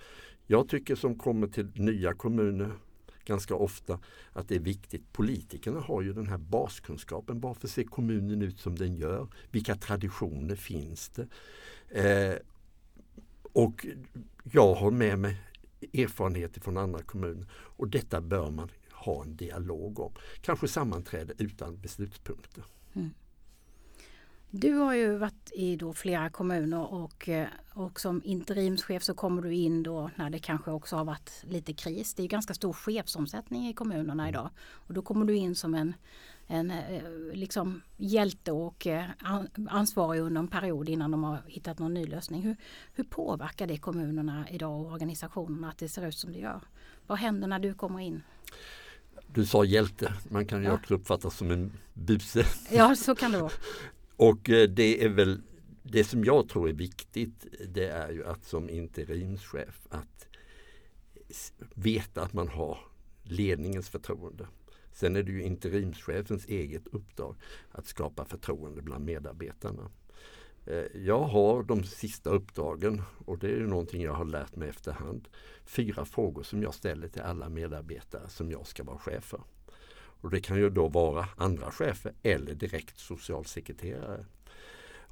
Jag 0.46 0.68
tycker 0.68 0.94
som 0.94 1.18
kommer 1.18 1.46
till 1.46 1.70
nya 1.74 2.14
kommuner 2.14 2.72
ganska 3.26 3.54
ofta 3.54 3.98
att 4.32 4.48
det 4.48 4.54
är 4.54 4.60
viktigt. 4.60 5.12
Politikerna 5.12 5.80
har 5.80 6.02
ju 6.02 6.12
den 6.12 6.26
här 6.26 6.38
baskunskapen. 6.38 7.40
Varför 7.40 7.68
ser 7.68 7.84
kommunen 7.84 8.42
ut 8.42 8.60
som 8.60 8.76
den 8.78 8.94
gör? 8.94 9.28
Vilka 9.50 9.76
traditioner 9.76 10.56
finns 10.56 11.08
det? 11.08 11.28
Eh, 11.88 12.38
och 13.52 13.86
jag 14.42 14.74
har 14.74 14.90
med 14.90 15.18
mig 15.18 15.36
erfarenheter 15.92 16.60
från 16.60 16.76
andra 16.76 17.02
kommuner 17.02 17.46
och 17.52 17.88
detta 17.88 18.20
bör 18.20 18.50
man 18.50 18.70
ha 18.90 19.22
en 19.22 19.36
dialog 19.36 20.00
om. 20.00 20.12
Kanske 20.40 20.68
sammanträde 20.68 21.34
utan 21.38 21.80
beslutspunkter. 21.80 22.64
Mm. 22.92 23.10
Du 24.50 24.72
har 24.72 24.94
ju 24.94 25.16
varit 25.16 25.50
i 25.54 25.76
då 25.76 25.92
flera 25.92 26.30
kommuner 26.30 26.92
och, 26.94 27.28
eh, 27.28 27.48
och 27.72 28.00
som 28.00 28.22
interimschef 28.24 29.02
så 29.02 29.14
kommer 29.14 29.42
du 29.42 29.54
in 29.54 29.82
då 29.82 30.10
när 30.16 30.30
det 30.30 30.38
kanske 30.38 30.70
också 30.70 30.96
har 30.96 31.04
varit 31.04 31.30
lite 31.42 31.72
kris. 31.72 32.14
Det 32.14 32.22
är 32.22 32.26
ganska 32.26 32.54
stor 32.54 32.72
chefsomsättning 32.72 33.68
i 33.68 33.74
kommunerna 33.74 34.22
mm. 34.22 34.28
idag. 34.28 34.50
Och 34.58 34.94
då 34.94 35.02
kommer 35.02 35.26
du 35.26 35.36
in 35.36 35.54
som 35.54 35.74
en, 35.74 35.94
en 36.46 36.70
eh, 36.70 37.02
liksom 37.32 37.82
hjälte 37.96 38.52
och 38.52 38.86
eh, 38.86 39.04
ansvarig 39.68 40.20
under 40.20 40.38
en 40.38 40.48
period 40.48 40.88
innan 40.88 41.10
de 41.10 41.24
har 41.24 41.42
hittat 41.46 41.78
någon 41.78 41.94
ny 41.94 42.06
lösning. 42.06 42.42
Hur, 42.42 42.56
hur 42.94 43.04
påverkar 43.04 43.66
det 43.66 43.78
kommunerna 43.78 44.46
idag 44.50 44.80
och 44.80 44.92
organisationerna 44.92 45.68
att 45.68 45.78
det 45.78 45.88
ser 45.88 46.06
ut 46.06 46.18
som 46.18 46.32
det 46.32 46.38
gör? 46.38 46.60
Vad 47.06 47.18
händer 47.18 47.48
när 47.48 47.58
du 47.58 47.74
kommer 47.74 48.00
in? 48.00 48.22
Du 49.26 49.46
sa 49.46 49.64
hjälte, 49.64 50.12
man 50.30 50.46
kan 50.46 50.60
ju 50.60 50.64
Ja. 50.64 50.72
också 50.72 50.94
uppfattas 50.94 51.36
som 51.36 51.50
en 51.50 51.72
buse. 51.94 52.44
Ja, 52.70 52.96
så 52.96 53.14
kan 53.14 53.32
det 53.32 53.38
vara. 53.40 53.52
Och 54.16 54.50
eh, 54.50 54.68
det 54.68 55.04
är 55.04 55.08
väl 55.08 55.42
det 55.82 56.04
som 56.04 56.24
jag 56.24 56.48
tror 56.48 56.68
är 56.68 56.72
viktigt 56.72 57.46
det 57.68 57.86
är 57.86 58.10
ju 58.10 58.26
att 58.26 58.44
som 58.44 58.70
interimschef 58.70 59.86
att 59.88 60.28
veta 61.74 62.22
att 62.22 62.32
man 62.32 62.48
har 62.48 62.78
ledningens 63.22 63.88
förtroende. 63.88 64.46
Sen 64.92 65.16
är 65.16 65.22
det 65.22 65.32
ju 65.32 65.42
interimschefens 65.42 66.46
eget 66.46 66.86
uppdrag 66.86 67.36
att 67.70 67.86
skapa 67.86 68.24
förtroende 68.24 68.82
bland 68.82 69.04
medarbetarna. 69.04 69.90
Eh, 70.66 70.84
jag 70.94 71.22
har 71.22 71.62
de 71.62 71.84
sista 71.84 72.30
uppdragen 72.30 73.02
och 73.24 73.38
det 73.38 73.46
är 73.46 73.56
ju 73.56 73.66
någonting 73.66 74.02
jag 74.02 74.14
har 74.14 74.24
lärt 74.24 74.56
mig 74.56 74.68
efterhand. 74.68 75.28
Fyra 75.64 76.04
frågor 76.04 76.42
som 76.42 76.62
jag 76.62 76.74
ställer 76.74 77.08
till 77.08 77.22
alla 77.22 77.48
medarbetare 77.48 78.28
som 78.28 78.50
jag 78.50 78.66
ska 78.66 78.84
vara 78.84 78.98
chef 78.98 79.24
för. 79.24 79.40
Och 80.20 80.30
det 80.30 80.40
kan 80.40 80.56
ju 80.56 80.70
då 80.70 80.88
vara 80.88 81.28
andra 81.36 81.70
chefer 81.70 82.12
eller 82.22 82.54
direkt 82.54 82.98
socialsekreterare. 82.98 84.26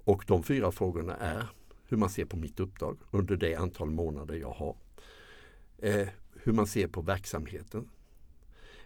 Och 0.05 0.25
de 0.27 0.43
fyra 0.43 0.73
frågorna 0.73 1.17
är 1.17 1.47
hur 1.89 1.97
man 1.97 2.11
ser 2.11 2.25
på 2.25 2.37
mitt 2.37 2.61
uppdrag 2.61 2.99
under 3.11 3.37
det 3.37 3.55
antal 3.55 3.91
månader 3.91 4.35
jag 4.35 4.53
har. 4.53 4.77
Eh, 5.79 6.09
hur 6.43 6.53
man 6.53 6.67
ser 6.67 6.87
på 6.87 7.01
verksamheten. 7.01 7.89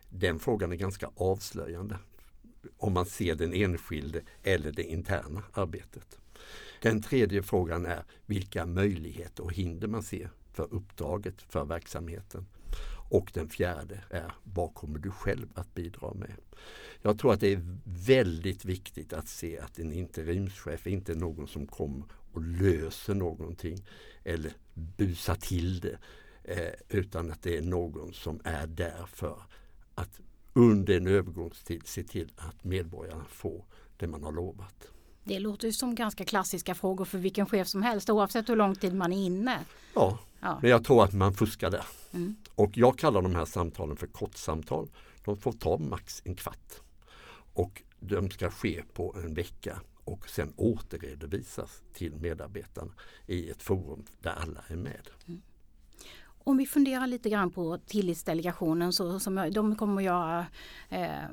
Den 0.08 0.38
frågan 0.38 0.72
är 0.72 0.76
ganska 0.76 1.10
avslöjande 1.16 1.98
om 2.76 2.92
man 2.92 3.06
ser 3.06 3.34
den 3.34 3.52
enskilde 3.52 4.20
eller 4.42 4.72
det 4.72 4.82
interna 4.82 5.42
arbetet. 5.52 6.18
Den 6.82 7.02
tredje 7.02 7.42
frågan 7.42 7.86
är 7.86 8.04
vilka 8.26 8.66
möjligheter 8.66 9.44
och 9.44 9.52
hinder 9.52 9.88
man 9.88 10.02
ser 10.02 10.30
för 10.52 10.74
uppdraget, 10.74 11.42
för 11.42 11.64
verksamheten. 11.64 12.46
Och 13.08 13.30
den 13.34 13.48
fjärde 13.48 14.00
är 14.10 14.32
vad 14.44 14.74
kommer 14.74 14.98
du 14.98 15.10
själv 15.10 15.46
att 15.54 15.74
bidra 15.74 16.14
med? 16.14 16.34
Jag 17.02 17.18
tror 17.18 17.32
att 17.32 17.40
det 17.40 17.52
är 17.52 17.78
väldigt 17.84 18.64
viktigt 18.64 19.12
att 19.12 19.28
se 19.28 19.58
att 19.58 19.78
en 19.78 19.92
interimschef 19.92 20.86
är 20.86 20.90
inte 20.90 21.14
någon 21.14 21.48
som 21.48 21.66
kommer 21.66 22.04
och 22.32 22.42
löser 22.42 23.14
någonting 23.14 23.84
eller 24.24 24.52
busar 24.74 25.34
till 25.34 25.80
det. 25.80 25.98
Eh, 26.44 26.72
utan 26.88 27.30
att 27.30 27.42
det 27.42 27.56
är 27.56 27.62
någon 27.62 28.12
som 28.12 28.40
är 28.44 28.66
där 28.66 29.06
för 29.12 29.42
att 29.94 30.20
under 30.52 30.96
en 30.96 31.06
övergångstid 31.06 31.86
se 31.86 32.02
till 32.02 32.32
att 32.36 32.64
medborgarna 32.64 33.24
får 33.28 33.64
det 33.96 34.06
man 34.06 34.22
har 34.22 34.32
lovat. 34.32 34.88
Det 35.24 35.38
låter 35.38 35.70
som 35.70 35.94
ganska 35.94 36.24
klassiska 36.24 36.74
frågor 36.74 37.04
för 37.04 37.18
vilken 37.18 37.46
chef 37.46 37.68
som 37.68 37.82
helst 37.82 38.10
oavsett 38.10 38.48
hur 38.48 38.56
lång 38.56 38.74
tid 38.74 38.94
man 38.94 39.12
är 39.12 39.26
inne. 39.26 39.58
Ja, 39.94 40.18
Ja. 40.40 40.58
men 40.62 40.70
jag 40.70 40.84
tror 40.84 41.04
att 41.04 41.12
man 41.12 41.34
fuskar 41.34 41.70
där. 41.70 41.84
Mm. 42.12 42.36
Och 42.54 42.78
jag 42.78 42.98
kallar 42.98 43.22
de 43.22 43.34
här 43.34 43.44
samtalen 43.44 43.96
för 43.96 44.06
kortsamtal. 44.06 44.90
De 45.24 45.36
får 45.36 45.52
ta 45.52 45.78
max 45.78 46.22
en 46.24 46.34
kvart. 46.34 46.74
Och 47.52 47.82
de 48.00 48.30
ska 48.30 48.50
ske 48.50 48.82
på 48.92 49.16
en 49.24 49.34
vecka 49.34 49.80
och 50.04 50.28
sen 50.28 50.52
återredovisas 50.56 51.82
till 51.92 52.16
medarbetarna 52.16 52.92
i 53.26 53.50
ett 53.50 53.62
forum 53.62 54.04
där 54.20 54.30
alla 54.30 54.64
är 54.68 54.76
med. 54.76 55.10
Om 56.44 56.56
vi 56.56 56.66
funderar 56.66 57.06
lite 57.06 57.30
grann 57.30 57.50
på 57.50 57.78
tillitsdelegationen 57.86 58.92
så 58.92 59.20
som 59.20 59.50
de 59.52 59.76
kommer 59.76 60.02
göra 60.02 60.46
eh, 60.88 61.24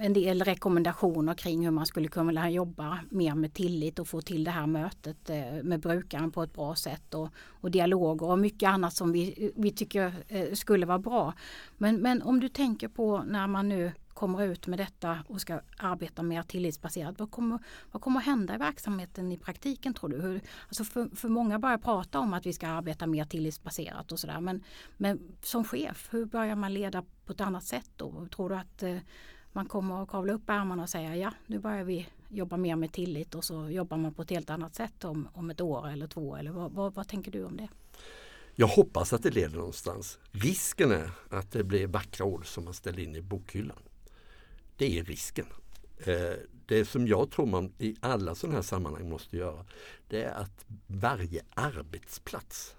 en 0.00 0.12
del 0.12 0.42
rekommendationer 0.42 1.34
kring 1.34 1.64
hur 1.64 1.70
man 1.70 1.86
skulle 1.86 2.08
kunna 2.08 2.50
jobba 2.50 2.98
mer 3.10 3.34
med 3.34 3.54
tillit 3.54 3.98
och 3.98 4.08
få 4.08 4.20
till 4.20 4.44
det 4.44 4.50
här 4.50 4.66
mötet 4.66 5.30
eh, 5.30 5.62
med 5.62 5.80
brukaren 5.80 6.30
på 6.30 6.42
ett 6.42 6.52
bra 6.52 6.74
sätt 6.74 7.14
och, 7.14 7.28
och 7.36 7.70
dialoger 7.70 8.26
och 8.26 8.38
mycket 8.38 8.68
annat 8.68 8.94
som 8.94 9.12
vi, 9.12 9.52
vi 9.56 9.70
tycker 9.70 10.14
eh, 10.28 10.52
skulle 10.52 10.86
vara 10.86 10.98
bra. 10.98 11.34
Men, 11.78 11.96
men 11.96 12.22
om 12.22 12.40
du 12.40 12.48
tänker 12.48 12.88
på 12.88 13.22
när 13.22 13.46
man 13.46 13.68
nu 13.68 13.92
kommer 14.20 14.42
ut 14.42 14.66
med 14.66 14.78
detta 14.78 15.18
och 15.28 15.40
ska 15.40 15.60
arbeta 15.78 16.22
mer 16.22 16.42
tillitsbaserat. 16.42 17.18
Vad 17.18 17.30
kommer, 17.30 17.58
vad 17.92 18.02
kommer 18.02 18.20
att 18.20 18.26
hända 18.26 18.54
i 18.54 18.58
verksamheten 18.58 19.32
i 19.32 19.38
praktiken 19.38 19.94
tror 19.94 20.10
du? 20.10 20.20
Hur, 20.20 20.40
alltså 20.66 20.84
för, 20.84 21.16
för 21.16 21.28
många 21.28 21.58
börjar 21.58 21.78
prata 21.78 22.18
om 22.18 22.34
att 22.34 22.46
vi 22.46 22.52
ska 22.52 22.68
arbeta 22.68 23.06
mer 23.06 23.24
tillitsbaserat 23.24 24.12
och 24.12 24.20
sådär. 24.20 24.40
Men, 24.40 24.64
men 24.96 25.36
som 25.42 25.64
chef, 25.64 26.08
hur 26.10 26.24
börjar 26.24 26.56
man 26.56 26.74
leda 26.74 27.04
på 27.26 27.32
ett 27.32 27.40
annat 27.40 27.64
sätt 27.64 27.90
då? 27.96 28.26
Tror 28.26 28.48
du 28.48 28.54
att 28.56 28.82
eh, 28.82 28.96
man 29.52 29.66
kommer 29.66 30.02
att 30.02 30.08
kavla 30.08 30.32
upp 30.32 30.50
ärmarna 30.50 30.82
och 30.82 30.88
säga 30.88 31.16
ja, 31.16 31.32
nu 31.46 31.58
börjar 31.58 31.84
vi 31.84 32.08
jobba 32.28 32.56
mer 32.56 32.76
med 32.76 32.92
tillit 32.92 33.34
och 33.34 33.44
så 33.44 33.70
jobbar 33.70 33.96
man 33.96 34.14
på 34.14 34.22
ett 34.22 34.30
helt 34.30 34.50
annat 34.50 34.74
sätt 34.74 35.04
om, 35.04 35.28
om 35.32 35.50
ett 35.50 35.60
år 35.60 35.88
eller 35.88 36.06
två? 36.06 36.36
Eller 36.36 36.50
vad, 36.50 36.72
vad, 36.72 36.94
vad 36.94 37.08
tänker 37.08 37.30
du 37.30 37.44
om 37.44 37.56
det? 37.56 37.68
Jag 38.54 38.66
hoppas 38.66 39.12
att 39.12 39.22
det 39.22 39.30
leder 39.30 39.56
någonstans. 39.56 40.18
Risken 40.30 40.90
är 40.90 41.10
att 41.30 41.52
det 41.52 41.64
blir 41.64 41.86
vackra 41.86 42.26
ord 42.26 42.46
som 42.46 42.64
man 42.64 42.74
ställer 42.74 43.00
in 43.02 43.16
i 43.16 43.22
bokhyllan. 43.22 43.82
Det 44.76 44.98
är 44.98 45.04
risken. 45.04 45.46
Eh, 45.98 46.34
det 46.66 46.84
som 46.84 47.06
jag 47.06 47.30
tror 47.30 47.46
man 47.46 47.72
i 47.78 47.96
alla 48.00 48.34
sådana 48.34 48.56
här 48.56 48.62
sammanhang 48.62 49.08
måste 49.08 49.36
göra 49.36 49.64
det 50.08 50.22
är 50.22 50.34
att 50.34 50.64
varje 50.86 51.42
arbetsplats 51.54 52.76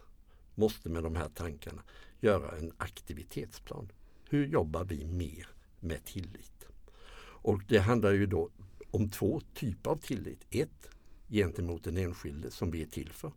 måste 0.55 0.89
med 0.89 1.03
de 1.03 1.15
här 1.15 1.29
tankarna 1.29 1.81
göra 2.19 2.57
en 2.57 2.71
aktivitetsplan. 2.77 3.91
Hur 4.29 4.47
jobbar 4.47 4.83
vi 4.83 5.05
mer 5.05 5.47
med 5.79 6.05
tillit? 6.05 6.50
Och 7.41 7.61
det 7.67 7.79
handlar 7.79 8.11
ju 8.11 8.25
då 8.25 8.49
om 8.91 9.09
två 9.09 9.41
typer 9.53 9.89
av 9.89 9.95
tillit. 9.95 10.45
Ett 10.49 10.89
gentemot 11.29 11.83
den 11.83 11.97
enskilde 11.97 12.51
som 12.51 12.71
vi 12.71 12.81
är 12.81 12.85
till 12.85 13.09
för. 13.09 13.31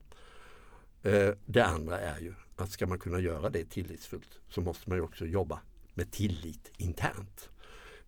Eh, 1.03 1.35
det 1.47 1.65
andra 1.65 2.01
är 2.01 2.21
ju 2.21 2.35
att 2.57 2.71
ska 2.71 2.87
man 2.87 2.99
kunna 2.99 3.21
göra 3.21 3.51
det 3.51 3.65
tillitsfullt 3.65 4.39
så 4.49 4.61
måste 4.61 4.89
man 4.91 4.99
ju 4.99 5.05
också 5.05 5.27
jobba 5.27 5.61
med 5.95 6.11
tillit 6.11 6.73
internt 6.77 7.49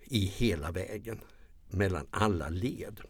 i 0.04 0.26
hela 0.26 0.72
vägen 0.72 1.20
mellan 1.68 2.06
alla 2.11 2.48
led. 2.48 3.00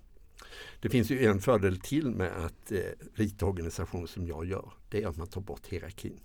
Det 0.81 0.89
finns 0.89 1.11
ju 1.11 1.27
en 1.27 1.41
fördel 1.41 1.81
till 1.81 2.11
med 2.11 2.45
att 2.45 2.73
eh, 2.73 2.81
rita 3.15 3.47
organisationer 3.47 4.07
som 4.07 4.27
jag 4.27 4.45
gör. 4.45 4.73
Det 4.89 5.03
är 5.03 5.09
att 5.09 5.17
man 5.17 5.27
tar 5.27 5.41
bort 5.41 5.67
hierarkin. 5.67 6.21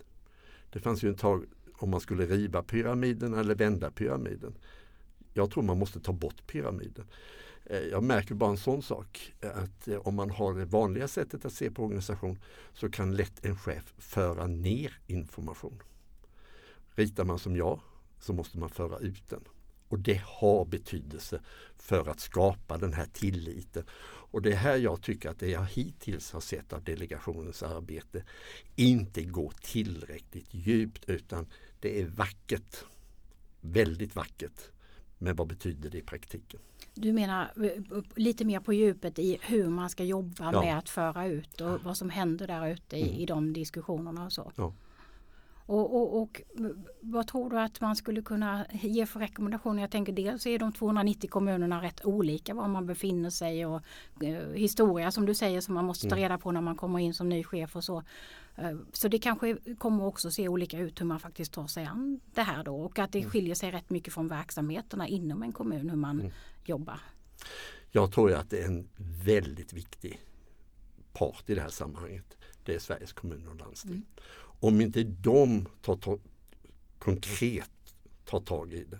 Det 0.70 0.80
fanns 0.80 1.02
ju 1.02 1.08
en 1.08 1.16
tag 1.16 1.44
om 1.74 1.90
man 1.90 2.00
skulle 2.00 2.26
riva 2.26 2.62
pyramiden 2.62 3.34
eller 3.34 3.54
vända 3.54 3.90
pyramiden. 3.90 4.54
Jag 5.32 5.50
tror 5.50 5.62
man 5.62 5.78
måste 5.78 6.00
ta 6.00 6.12
bort 6.12 6.46
pyramiden. 6.46 7.06
Eh, 7.64 7.80
jag 7.80 8.02
märker 8.02 8.34
bara 8.34 8.50
en 8.50 8.56
sån 8.56 8.82
sak 8.82 9.32
att 9.40 9.88
eh, 9.88 9.96
om 9.96 10.14
man 10.14 10.30
har 10.30 10.54
det 10.54 10.64
vanliga 10.64 11.08
sättet 11.08 11.44
att 11.44 11.52
se 11.52 11.70
på 11.70 11.84
organisation 11.84 12.38
så 12.72 12.90
kan 12.90 13.16
lätt 13.16 13.44
en 13.44 13.56
chef 13.56 13.94
föra 13.98 14.46
ner 14.46 14.98
information. 15.06 15.82
Ritar 16.94 17.24
man 17.24 17.38
som 17.38 17.56
jag 17.56 17.80
så 18.20 18.32
måste 18.32 18.58
man 18.58 18.70
föra 18.70 18.98
ut 18.98 19.28
den. 19.28 19.44
Och 19.88 19.98
det 19.98 20.22
har 20.24 20.64
betydelse 20.64 21.40
för 21.76 22.08
att 22.08 22.20
skapa 22.20 22.78
den 22.78 22.92
här 22.92 23.06
tilliten. 23.12 23.84
Och 24.32 24.42
det 24.42 24.52
är 24.52 24.56
här 24.56 24.76
jag 24.76 25.02
tycker 25.02 25.30
att 25.30 25.38
det 25.38 25.50
jag 25.50 25.64
hittills 25.64 26.32
har 26.32 26.40
sett 26.40 26.72
av 26.72 26.84
delegationens 26.84 27.62
arbete 27.62 28.24
inte 28.76 29.22
går 29.22 29.52
tillräckligt 29.62 30.48
djupt 30.50 31.04
utan 31.06 31.46
det 31.80 32.00
är 32.00 32.06
vackert. 32.06 32.84
Väldigt 33.60 34.16
vackert. 34.16 34.70
Men 35.22 35.36
vad 35.36 35.46
betyder 35.46 35.90
det 35.90 35.98
i 35.98 36.02
praktiken? 36.02 36.60
Du 36.94 37.12
menar 37.12 37.50
eh, 37.64 38.02
lite 38.16 38.44
mer 38.44 38.60
på 38.60 38.72
djupet 38.72 39.18
i 39.18 39.38
hur 39.42 39.68
man 39.68 39.90
ska 39.90 40.04
jobba 40.04 40.52
Ja. 40.52 40.60
med 40.62 40.78
att 40.78 40.88
föra 40.88 41.26
ut 41.26 41.60
och 41.60 41.84
vad 41.84 41.96
som 41.96 42.10
händer 42.10 42.46
där 42.46 42.68
ute 42.68 42.96
i, 42.96 43.02
Mm. 43.02 43.14
i 43.14 43.26
de 43.26 43.52
diskussionerna 43.52 44.24
och 44.24 44.32
så. 44.32 44.52
Ja. 44.56 44.72
Och, 45.66 45.96
och, 45.96 46.22
och 46.22 46.42
vad 47.00 47.26
tror 47.26 47.50
du 47.50 47.58
att 47.60 47.80
man 47.80 47.96
skulle 47.96 48.22
kunna 48.22 48.66
ge 48.72 49.06
för 49.06 49.20
rekommendationer? 49.20 49.80
Jag 49.82 49.90
tänker 49.90 50.12
dels 50.12 50.46
är 50.46 50.58
de 50.58 50.72
290 50.72 51.30
kommunerna 51.30 51.82
rätt 51.82 52.04
olika 52.04 52.54
var 52.54 52.68
man 52.68 52.86
befinner 52.86 53.30
sig 53.30 53.66
och 53.66 53.80
eh, 54.20 54.48
historia 54.54 55.10
som 55.10 55.26
du 55.26 55.34
säger 55.34 55.60
som 55.60 55.74
man 55.74 55.84
måste 55.84 56.08
ta 56.08 56.14
Mm. 56.16 56.22
reda 56.22 56.38
på 56.38 56.52
när 56.52 56.60
man 56.60 56.76
kommer 56.76 56.98
in 56.98 57.14
som 57.14 57.28
ny 57.28 57.44
chef 57.44 57.76
och 57.76 57.84
så. 57.84 58.02
Eh, 58.56 58.76
så 58.92 59.08
det 59.08 59.18
kanske 59.18 59.56
kommer 59.78 60.04
också 60.04 60.30
se 60.30 60.48
olika 60.48 60.78
ut 60.78 61.00
hur 61.00 61.06
man 61.06 61.20
faktiskt 61.20 61.52
tar 61.52 61.66
sig 61.66 61.84
an 61.84 62.20
det 62.34 62.42
här 62.42 62.64
då 62.64 62.76
och 62.76 62.98
att 62.98 63.12
det 63.12 63.18
Mm. 63.18 63.30
skiljer 63.30 63.54
sig 63.54 63.70
rätt 63.70 63.90
mycket 63.90 64.14
från 64.14 64.28
verksamheterna 64.28 65.08
inom 65.08 65.42
en 65.42 65.52
kommun 65.52 65.90
hur 65.90 65.96
man 65.96 66.20
Mm. 66.20 66.32
jobbar. 66.64 67.00
Jag 67.90 68.12
tror 68.12 68.32
att 68.32 68.50
det 68.50 68.58
är 68.62 68.66
en 68.66 68.88
väldigt 69.24 69.72
viktig 69.72 70.20
part 71.12 71.50
i 71.50 71.54
det 71.54 71.60
här 71.60 71.68
sammanhanget. 71.68 72.36
Det 72.64 72.74
är 72.74 72.78
Sveriges 72.78 73.12
kommuner 73.12 73.50
och 73.50 73.56
landsting. 73.56 73.90
Mm. 73.92 74.04
Om 74.60 74.80
inte 74.80 75.02
de 75.02 75.66
tar, 75.82 75.96
tar, 75.96 76.18
konkret 76.98 77.70
tar 78.24 78.40
tag 78.40 78.72
i 78.72 78.84
det 78.84 78.98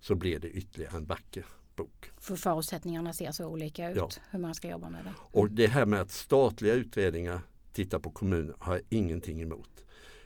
så 0.00 0.14
blir 0.14 0.38
det 0.38 0.48
ytterligare 0.50 0.96
en 0.96 1.04
vacker 1.04 1.44
bok. 1.76 2.10
För 2.18 2.36
förutsättningarna 2.36 3.12
ser 3.12 3.32
så 3.32 3.46
olika 3.46 3.90
ut 3.90 3.96
Ja. 3.96 4.08
hur 4.30 4.38
man 4.38 4.54
ska 4.54 4.68
jobba 4.70 4.88
med 4.90 5.04
det. 5.04 5.12
Och 5.18 5.50
det 5.50 5.66
här 5.66 5.86
med 5.86 6.00
att 6.00 6.10
statliga 6.10 6.74
utredningar 6.74 7.40
tittar 7.78 7.98
på 7.98 8.10
kommuner 8.10 8.54
har 8.58 8.74
jag 8.74 8.82
ingenting 8.88 9.42
emot. 9.42 9.84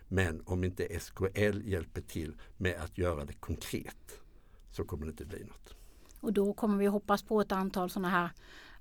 Men 0.08 0.42
om 0.44 0.64
inte 0.64 1.00
SKL 1.00 1.60
hjälper 1.64 2.00
till 2.00 2.34
med 2.56 2.74
att 2.80 2.98
göra 2.98 3.24
det 3.24 3.32
konkret 3.32 4.20
så 4.70 4.84
kommer 4.84 5.06
det 5.06 5.10
inte 5.10 5.24
bli 5.24 5.44
något. 5.44 5.74
Och 6.20 6.32
då 6.32 6.52
kommer 6.52 6.78
vi 6.78 6.86
hoppas 6.86 7.22
på 7.22 7.40
ett 7.40 7.52
antal 7.52 7.90
sådana 7.90 8.08
här 8.10 8.30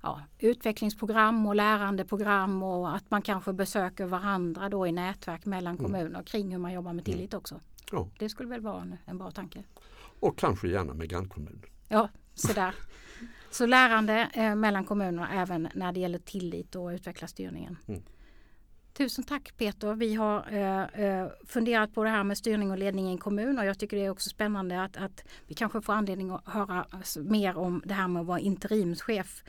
ja, 0.02 0.20
utvecklingsprogram 0.38 1.46
och 1.46 1.54
lärandeprogram 1.54 2.62
och 2.62 2.96
att 2.96 3.10
man 3.10 3.22
kanske 3.22 3.52
besöker 3.52 4.06
varandra 4.06 4.68
då 4.68 4.86
i 4.86 4.92
nätverk 4.92 5.44
mellan 5.44 5.74
Mm. 5.78 5.84
kommuner 5.84 6.22
kring 6.22 6.52
hur 6.52 6.58
man 6.58 6.72
jobbar 6.72 6.92
med 6.92 7.04
tillit 7.04 7.34
också. 7.34 7.60
Ja. 7.92 8.08
Det 8.18 8.28
skulle 8.28 8.48
väl 8.48 8.60
vara 8.60 8.82
en, 8.82 8.96
en 9.04 9.18
bra 9.18 9.30
tanke. 9.30 9.64
Och 10.20 10.38
kanske 10.38 10.68
gärna 10.68 10.94
med 10.94 11.08
grannkommun. 11.08 11.62
Ja, 11.88 12.08
sådär. 12.34 12.74
Så 13.50 13.66
lärande 13.66 14.30
eh, 14.34 14.54
mellan 14.54 14.84
kommunerna 14.84 15.28
även 15.32 15.68
när 15.74 15.92
det 15.92 16.00
gäller 16.00 16.18
tillit 16.18 16.76
och 16.76 16.88
utveckla 16.88 17.26
styrningen. 17.28 17.76
Mm. 17.86 18.02
Tusen 18.92 19.24
tack 19.24 19.56
Peter. 19.56 19.94
Vi 19.94 20.14
har 20.14 20.52
eh, 20.52 21.04
eh, 21.04 21.28
funderat 21.46 21.94
på 21.94 22.04
det 22.04 22.10
här 22.10 22.24
med 22.24 22.38
styrning 22.38 22.70
och 22.70 22.78
ledning 22.78 23.08
i 23.08 23.10
en 23.10 23.18
kommun 23.18 23.58
och 23.58 23.64
jag 23.64 23.78
tycker 23.78 23.96
det 23.96 24.04
är 24.04 24.10
också 24.10 24.30
spännande 24.30 24.82
att, 24.82 24.96
att 24.96 25.24
vi 25.46 25.54
kanske 25.54 25.80
får 25.80 25.92
anledning 25.92 26.30
att 26.30 26.48
höra 26.48 26.86
mer 27.16 27.58
om 27.58 27.82
det 27.84 27.94
här 27.94 28.08
med 28.08 28.20
att 28.20 28.26
vara 28.26 28.40
interimschef. 28.40 29.44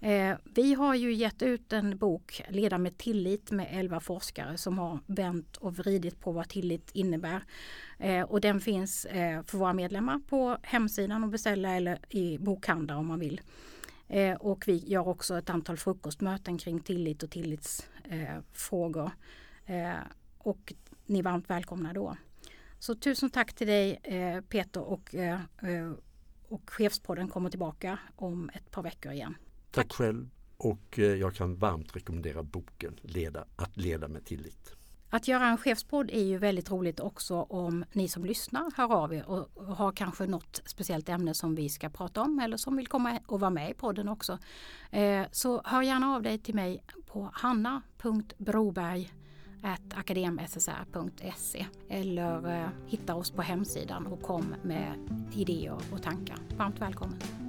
Eh, 0.00 0.36
vi 0.54 0.74
har 0.74 0.94
ju 0.94 1.12
gett 1.12 1.42
ut 1.42 1.72
en 1.72 1.98
bok, 1.98 2.42
Leda 2.48 2.78
med 2.78 2.98
tillit 2.98 3.50
med 3.50 3.68
elva 3.70 4.00
forskare 4.00 4.58
som 4.58 4.78
har 4.78 4.98
vänt 5.06 5.56
och 5.56 5.76
vridit 5.76 6.20
på 6.20 6.32
vad 6.32 6.48
tillit 6.48 6.90
innebär. 6.92 7.42
Eh, 7.98 8.22
och 8.22 8.40
den 8.40 8.60
finns 8.60 9.04
eh, 9.04 9.42
för 9.42 9.58
våra 9.58 9.72
medlemmar 9.72 10.20
på 10.28 10.58
hemsidan 10.62 11.24
att 11.24 11.30
beställa 11.30 11.74
eller 11.76 11.98
i 12.08 12.38
bokhandlar 12.38 12.96
om 12.96 13.06
man 13.06 13.20
vill. 13.20 13.40
Eh, 14.08 14.36
och 14.36 14.68
vi 14.68 14.76
gör 14.86 15.08
också 15.08 15.38
ett 15.38 15.50
antal 15.50 15.76
frukostmöten 15.76 16.58
kring 16.58 16.80
tillit 16.80 17.22
och 17.22 17.30
tillitsfrågor. 17.30 19.10
Eh, 19.66 19.90
eh, 19.90 20.00
och 20.38 20.72
ni 21.06 21.18
är 21.18 21.22
varmt 21.22 21.50
välkomna 21.50 21.92
då. 21.92 22.16
Så 22.78 22.94
tusen 22.94 23.30
tack 23.30 23.52
till 23.52 23.66
dig 23.66 24.00
eh, 24.02 24.40
Peter 24.40 24.80
och, 24.80 25.14
eh, 25.14 25.40
eh 25.62 25.92
och 26.48 26.70
Chefspodden 26.70 27.28
kommer 27.28 27.50
tillbaka 27.50 27.98
om 28.16 28.50
ett 28.54 28.70
par 28.70 28.82
veckor 28.82 29.12
igen. 29.12 29.34
Tack 29.70 29.92
själv 29.92 30.30
och 30.56 30.98
eh, 30.98 31.04
jag 31.04 31.34
kan 31.34 31.56
varmt 31.56 31.96
rekommendera 31.96 32.42
boken 32.42 32.98
leda, 33.02 33.44
Att 33.56 33.76
leda 33.76 34.08
med 34.08 34.24
tillit. 34.24 34.77
Att 35.10 35.28
göra 35.28 35.46
en 35.46 35.58
chefspodd 35.58 36.10
är 36.10 36.24
ju 36.24 36.38
väldigt 36.38 36.70
roligt 36.70 37.00
också 37.00 37.36
om 37.42 37.84
ni 37.92 38.08
som 38.08 38.24
lyssnar 38.24 38.70
hör 38.76 38.92
av 38.92 39.14
er 39.14 39.30
och 39.30 39.48
har 39.76 39.92
kanske 39.92 40.26
något 40.26 40.62
speciellt 40.64 41.08
ämne 41.08 41.34
som 41.34 41.54
vi 41.54 41.68
ska 41.68 41.88
prata 41.88 42.22
om 42.22 42.38
eller 42.38 42.56
som 42.56 42.76
vill 42.76 42.86
komma 42.86 43.18
och 43.26 43.40
vara 43.40 43.50
med 43.50 43.70
i 43.70 43.74
podden 43.74 44.08
också. 44.08 44.38
Eh, 44.90 45.26
så 45.32 45.62
hör 45.64 45.82
gärna 45.82 46.14
av 46.14 46.22
dig 46.22 46.38
till 46.38 46.54
mig 46.54 46.82
på 47.06 47.30
hanna.broberg 47.32 49.12
akademssr.se 49.94 51.66
eller 51.88 52.62
eh, 52.62 52.68
hitta 52.86 53.14
oss 53.14 53.30
på 53.30 53.42
hemsidan 53.42 54.06
och 54.06 54.22
kom 54.22 54.54
med 54.62 54.92
idéer 55.32 55.78
och 55.92 56.02
tankar. 56.02 56.38
Varmt 56.56 56.80
välkommen! 56.80 57.47